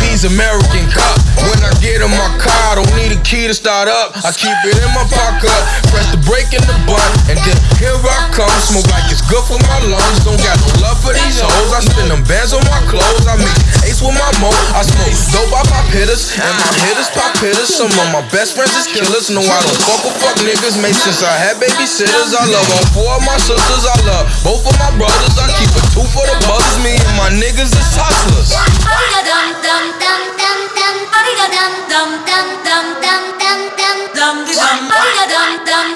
P's 0.00 0.24
American 0.24 0.88
Cup. 0.88 1.20
When 1.44 1.60
I 1.60 1.68
get 1.84 2.00
in 2.00 2.08
my 2.08 2.32
car, 2.40 2.56
I 2.72 2.80
don't 2.80 2.88
need 2.96 3.12
a 3.12 3.20
key 3.28 3.44
to 3.44 3.52
start 3.52 3.92
up. 3.92 4.16
I 4.24 4.32
keep 4.32 4.56
it 4.64 4.80
in 4.80 4.88
my 4.96 5.04
pocket, 5.12 5.52
press 5.92 6.08
the 6.08 6.20
brake 6.24 6.56
in 6.56 6.64
the 6.64 6.76
button, 6.88 7.36
and 7.36 7.38
then 7.44 7.60
here 7.76 7.92
I 7.92 8.18
come. 8.32 8.48
Smoke 8.64 8.88
like 8.88 9.04
it's 9.12 9.20
good 9.28 9.44
for 9.44 9.60
my 9.68 9.84
lungs. 9.84 10.24
Don't 10.24 10.40
got 10.40 10.56
no 10.64 10.80
love 10.80 10.96
for 11.04 11.12
these 11.12 11.44
hoes. 11.44 11.70
I 11.76 11.84
spend 11.84 12.08
them 12.08 12.24
bands 12.24 12.56
on 12.56 12.64
my 12.72 12.80
clothes. 12.88 13.28
I 13.28 13.36
make 13.36 13.60
ace 13.84 14.00
with 14.00 14.16
my 14.16 14.32
mo. 14.40 14.48
I 14.72 14.80
smoke 14.80 15.12
dope 15.28 15.60
off 15.60 15.68
my 15.68 15.84
hitters, 15.92 16.32
and 16.40 16.52
my 16.56 16.72
hitters 16.88 17.12
pop 17.12 17.36
hitters. 17.36 17.68
Some 17.68 17.92
of 17.92 18.08
my 18.16 18.24
best 18.32 18.56
friends 18.56 18.72
is 18.72 18.88
killers. 18.88 19.28
No, 19.28 19.44
I 19.44 19.60
don't 19.60 19.80
fuck 19.84 20.00
with 20.08 20.16
fuck 20.24 20.36
niggas. 20.40 20.80
Made 20.80 20.96
since 20.96 21.20
I 21.20 21.36
had 21.36 21.60
babysitters. 21.60 22.32
I 22.32 22.48
love 22.48 22.64
all 22.80 22.86
four 22.96 23.12
of 23.12 23.22
my 23.28 23.36
sisters. 23.36 23.84
I 23.84 23.96
love 24.08 24.37
both 24.44 24.64
of 24.66 24.74
my 24.78 24.90
brothers. 24.98 25.34
I 25.38 25.48
keep 25.58 25.70
a 25.74 25.82
two 25.94 26.06
for 26.14 26.24
the 26.26 26.36
brothers. 26.46 26.76
Me 26.84 26.94
and 26.96 27.14
my 27.16 27.30
niggas 27.30 27.72
is 27.74 27.90
hustlers. 27.94 28.54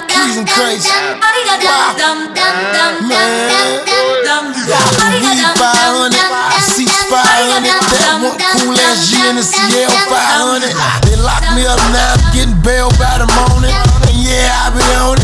Keys 0.09 0.37
and 0.37 0.47
crazy. 0.47 0.89
Wow. 1.63 1.95
Man. 3.03 3.83
Weed 5.13 5.43
500, 5.59 6.13
seats 6.63 7.03
500, 7.11 7.67
that 7.67 8.19
one 8.23 8.37
cool 8.55 8.75
ass 8.79 9.09
G 9.09 9.19
in 9.29 9.35
the 9.35 9.43
CL 9.43 9.91
500. 10.09 10.73
They 11.05 11.17
lock 11.21 11.43
me 11.53 11.65
up 11.67 11.77
now, 11.91 12.15
I'm 12.15 12.23
getting 12.33 12.57
bail 12.63 12.89
by 12.97 13.19
the 13.19 13.27
morning. 13.27 13.75
And 14.07 14.17
yeah, 14.17 14.65
I 14.65 14.73
be 14.73 14.83
on 15.03 15.17
it. 15.19 15.22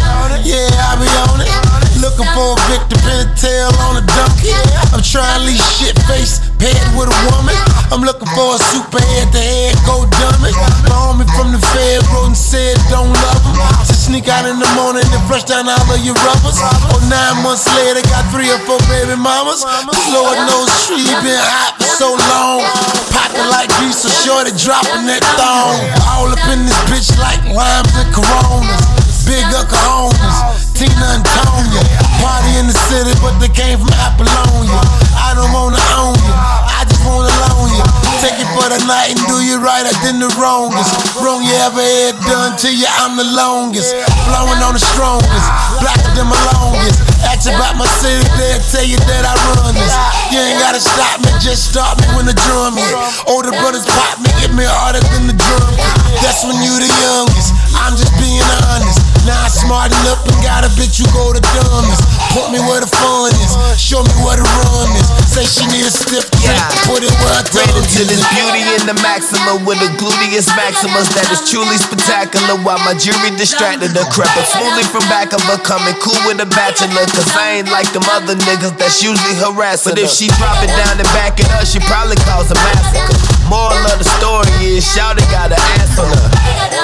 Looking 2.19 2.35
for 2.35 2.51
a 2.51 2.79
a 3.15 3.31
tail 3.39 3.71
on 3.87 3.95
a 3.95 4.03
donkey. 4.03 4.51
I'm 4.91 4.99
trying 4.99 5.39
to 5.39 5.47
leave 5.47 5.63
shit 5.71 5.95
face, 6.03 6.43
paired 6.59 6.75
with 6.99 7.07
a 7.07 7.19
woman. 7.31 7.55
I'm 7.95 8.03
looking 8.03 8.27
for 8.35 8.55
a 8.55 8.59
super 8.59 8.99
head 8.99 9.31
to 9.31 9.39
head, 9.39 9.79
go 9.87 10.03
dummy. 10.03 10.51
My 10.91 10.99
homie 10.99 11.23
from 11.31 11.55
the 11.55 11.63
Fed 11.71 12.03
wrote 12.11 12.35
and 12.35 12.35
said, 12.35 12.75
don't 12.91 13.07
love 13.07 13.39
him. 13.47 13.55
So 13.87 13.95
sneak 13.95 14.27
out 14.27 14.43
in 14.43 14.59
the 14.59 14.67
morning 14.75 15.07
and 15.07 15.23
flush 15.31 15.47
down 15.47 15.71
all 15.71 15.87
of 15.87 16.03
your 16.03 16.11
rubbers. 16.27 16.59
Oh, 16.59 16.99
nine 17.07 17.39
months 17.39 17.63
later, 17.71 18.03
got 18.11 18.27
three 18.35 18.51
or 18.51 18.59
four 18.67 18.83
baby 18.91 19.15
mamas. 19.15 19.63
Lord 20.11 20.35
knows 20.43 20.67
she 20.83 20.99
been 21.23 21.39
hot 21.39 21.79
for 21.79 21.87
so 21.87 22.19
long. 22.19 22.67
Popping 23.15 23.47
like 23.47 23.71
grease, 23.79 24.03
so 24.03 24.11
shorty 24.11 24.51
dropping 24.59 25.07
that 25.07 25.23
thong. 25.39 25.71
All 26.11 26.27
up 26.27 26.43
in 26.51 26.67
this 26.67 26.83
bitch 26.91 27.15
like 27.15 27.39
limes 27.47 27.95
and 27.95 28.11
coronas. 28.11 29.07
Big 29.23 29.45
Oklahomas, 29.53 30.68
Tina 30.79 31.11
and 31.11 31.27
Tonya. 31.27 31.83
Party 32.23 32.55
in 32.55 32.71
the 32.71 32.77
city, 32.87 33.11
but 33.19 33.35
they 33.43 33.51
came 33.51 33.75
from 33.83 33.91
Apollonia. 33.99 34.79
I 35.19 35.35
don't 35.35 35.51
wanna 35.51 35.75
own 35.99 36.15
you, 36.15 36.31
I 36.31 36.87
just 36.87 37.03
wanna 37.03 37.27
loan 37.51 37.67
you. 37.75 37.83
Take 38.23 38.39
it 38.39 38.47
for 38.55 38.63
the 38.71 38.79
night 38.87 39.11
and 39.11 39.19
do 39.27 39.43
you 39.43 39.59
right, 39.59 39.83
I 39.83 39.91
did 39.99 40.15
the 40.23 40.31
wrongest. 40.39 41.19
Wrong 41.19 41.43
you 41.43 41.51
ever 41.67 41.83
had 41.83 42.15
done 42.23 42.55
to 42.63 42.71
you, 42.71 42.87
I'm 43.03 43.19
the 43.19 43.27
longest. 43.27 43.91
Flowing 44.23 44.63
on 44.63 44.71
the 44.71 44.79
strongest, 44.79 45.47
blacker 45.83 46.15
than 46.15 46.31
my 46.31 46.39
longest. 46.55 47.03
Ask 47.27 47.51
about 47.51 47.75
my 47.75 47.87
city, 47.99 48.23
they'll 48.39 48.63
tell 48.71 48.87
you 48.87 49.03
that 49.03 49.27
I 49.27 49.35
run 49.59 49.75
this. 49.75 49.91
You 50.31 50.39
ain't 50.39 50.63
gotta 50.63 50.79
stop 50.79 51.19
me, 51.19 51.27
just 51.43 51.75
stop 51.75 51.99
me 51.99 52.07
when 52.15 52.23
the 52.23 52.35
drum 52.47 52.79
hit. 52.79 52.95
Older 53.27 53.51
brothers 53.59 53.83
pop 53.83 54.15
me, 54.23 54.31
get 54.39 54.55
me 54.55 54.63
harder 54.63 55.03
than 55.11 55.27
the 55.27 55.35
drum. 55.35 55.75
That's 56.23 56.47
when 56.47 56.55
you 56.63 56.71
the 56.79 56.87
youngest. 56.87 57.51
I'm 57.75 57.99
just 57.99 58.15
being 58.15 58.39
honest. 58.63 59.08
Now 59.29 59.45
I 59.45 59.49
smarten 59.53 60.01
up 60.09 60.25
and 60.25 60.41
got 60.41 60.65
a 60.65 60.73
bitch 60.73 60.97
who 60.97 61.05
go 61.13 61.29
to 61.29 61.37
dumbest. 61.53 62.01
Put 62.33 62.49
me 62.49 62.57
where 62.65 62.81
the 62.81 62.89
fun 62.89 63.29
is, 63.29 63.53
show 63.77 64.01
me 64.01 64.09
where 64.25 64.41
the 64.41 64.45
run 64.65 64.89
is. 64.97 65.05
Say 65.29 65.45
she 65.45 65.69
need 65.69 65.85
a 65.85 65.93
stiff 65.93 66.25
dick, 66.41 66.57
put 66.89 67.05
it 67.05 67.13
where 67.21 67.37
I 67.37 67.45
her 67.45 67.65
into 67.77 68.09
this 68.09 68.25
beauty 68.33 68.65
in 68.73 68.89
the 68.89 68.97
maxima 69.05 69.61
with 69.69 69.77
a 69.85 69.89
gluteus 70.01 70.49
maximus 70.57 71.13
that 71.13 71.29
is 71.29 71.45
truly 71.45 71.77
spectacular. 71.77 72.57
While 72.65 72.81
my 72.81 72.97
jury 72.97 73.29
distracted 73.37 73.93
her, 73.93 74.07
crept 74.09 74.33
smoothly 74.49 74.89
from 74.89 75.05
back 75.13 75.29
of 75.29 75.45
her, 75.45 75.61
coming 75.61 75.93
cool 76.01 76.17
with 76.25 76.41
a 76.41 76.49
bachelor. 76.49 77.05
Cause 77.13 77.29
I 77.37 77.61
ain't 77.61 77.69
like 77.69 77.93
them 77.93 78.09
other 78.09 78.33
niggas 78.33 78.81
that's 78.81 79.05
usually 79.05 79.37
harassing. 79.37 79.93
But 79.93 80.01
if 80.01 80.09
she 80.09 80.33
drop 80.41 80.57
it 80.65 80.73
down 80.73 80.97
and 80.97 81.09
back 81.13 81.37
it 81.37 81.45
up, 81.53 81.69
she 81.69 81.77
probably 81.85 82.17
cause 82.25 82.49
a 82.49 82.57
massacre. 82.57 83.38
Moral 83.49 83.81
of 83.89 83.97
the 83.97 84.05
story 84.21 84.77
is, 84.77 84.85
Shouty 84.85 85.25
got 85.33 85.49
an 85.49 85.57
ass 85.81 85.97
on 85.97 86.05
her, 86.05 86.29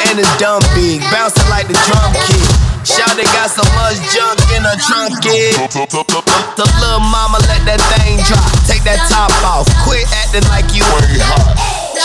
and 0.09 0.17
it's 0.17 0.33
dumb 0.41 0.65
big, 0.73 0.97
bouncing 1.13 1.45
like 1.45 1.69
the 1.69 1.77
drum 1.85 2.09
kid. 2.25 2.41
Shouty 2.81 3.21
got 3.37 3.53
so 3.53 3.61
much 3.77 4.01
junk 4.09 4.41
in 4.49 4.65
her 4.65 4.73
trunk, 4.81 5.13
kid. 5.21 5.53
The 6.57 6.65
little 6.81 7.05
mama 7.05 7.37
let 7.45 7.61
that 7.69 7.77
thing 7.93 8.17
drop. 8.25 8.49
Take 8.65 8.81
that 8.89 8.97
top 9.05 9.29
off. 9.45 9.69
Quit 9.85 10.09
acting 10.25 10.45
like 10.49 10.65
you 10.73 10.81
ain't 11.05 11.21
hot. 11.21 11.53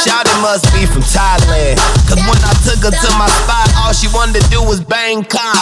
Shouty 0.04 0.36
must 0.44 0.68
be 0.76 0.84
from 0.84 1.08
Thailand. 1.08 1.80
Cause 2.04 2.20
when 2.20 2.40
I 2.44 2.52
took 2.60 2.84
her 2.84 2.92
to 2.92 3.10
my 3.16 3.32
spot, 3.40 3.64
all 3.80 3.96
she 3.96 4.12
wanted 4.12 4.44
to 4.44 4.44
do 4.52 4.60
was 4.60 4.84
bang 4.84 5.24
cock. 5.24 5.56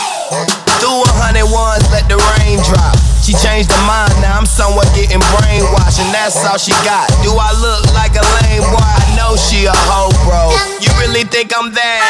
Threw 0.83 1.07
a 1.07 1.11
hundred 1.15 1.47
ones, 1.51 1.87
let 1.95 2.11
the 2.11 2.19
rain 2.39 2.59
drop. 2.67 2.99
She 3.29 3.37
changed 3.45 3.69
her 3.69 3.85
mind, 3.85 4.09
now 4.25 4.41
I'm 4.41 4.49
somewhere 4.49 4.89
getting 4.97 5.21
brainwashed, 5.21 6.01
and 6.01 6.09
that's 6.17 6.41
all 6.49 6.57
she 6.57 6.73
got. 6.81 7.13
Do 7.21 7.37
I 7.37 7.53
look 7.61 7.85
like 7.93 8.17
a 8.17 8.25
lame 8.41 8.65
boy? 8.73 8.81
I 8.81 9.05
know 9.21 9.37
she 9.37 9.69
a 9.69 9.77
hoe, 9.85 10.09
bro. 10.25 10.49
You 10.81 10.89
really 10.97 11.29
think 11.29 11.53
I'm 11.53 11.69
that? 11.77 12.01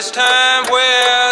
this 0.00 0.10
time 0.10 0.64
we're 0.72 1.29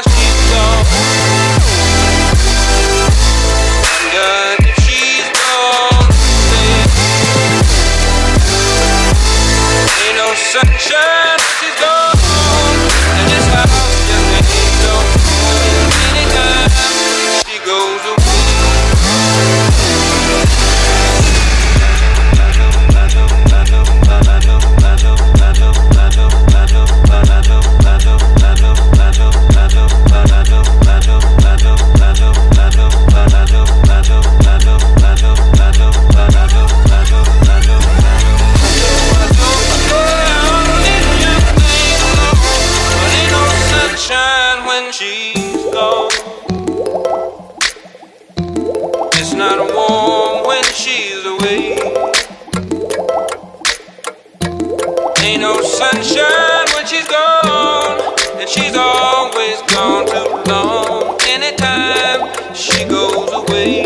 always 59.30 59.60
gone 59.62 60.06
too 60.06 60.50
long. 60.50 61.18
Anytime 61.28 62.54
she 62.54 62.84
goes 62.84 63.30
away, 63.32 63.84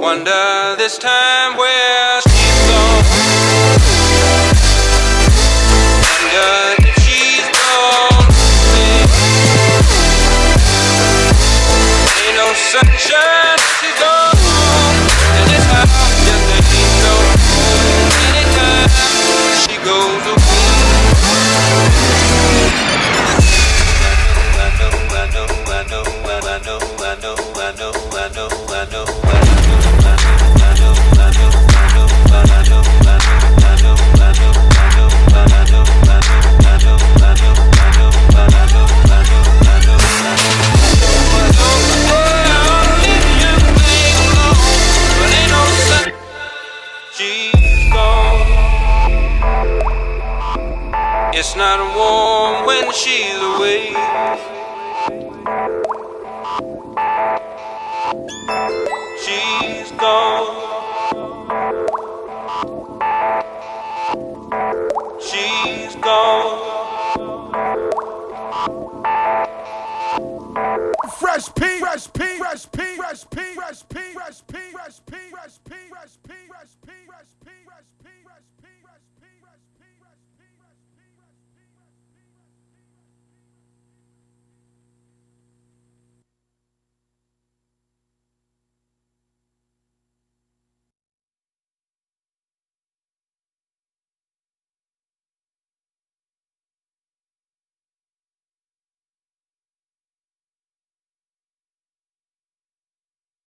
wonder 0.00 0.76
this 0.76 0.98
time 0.98 1.56
where. 1.56 2.03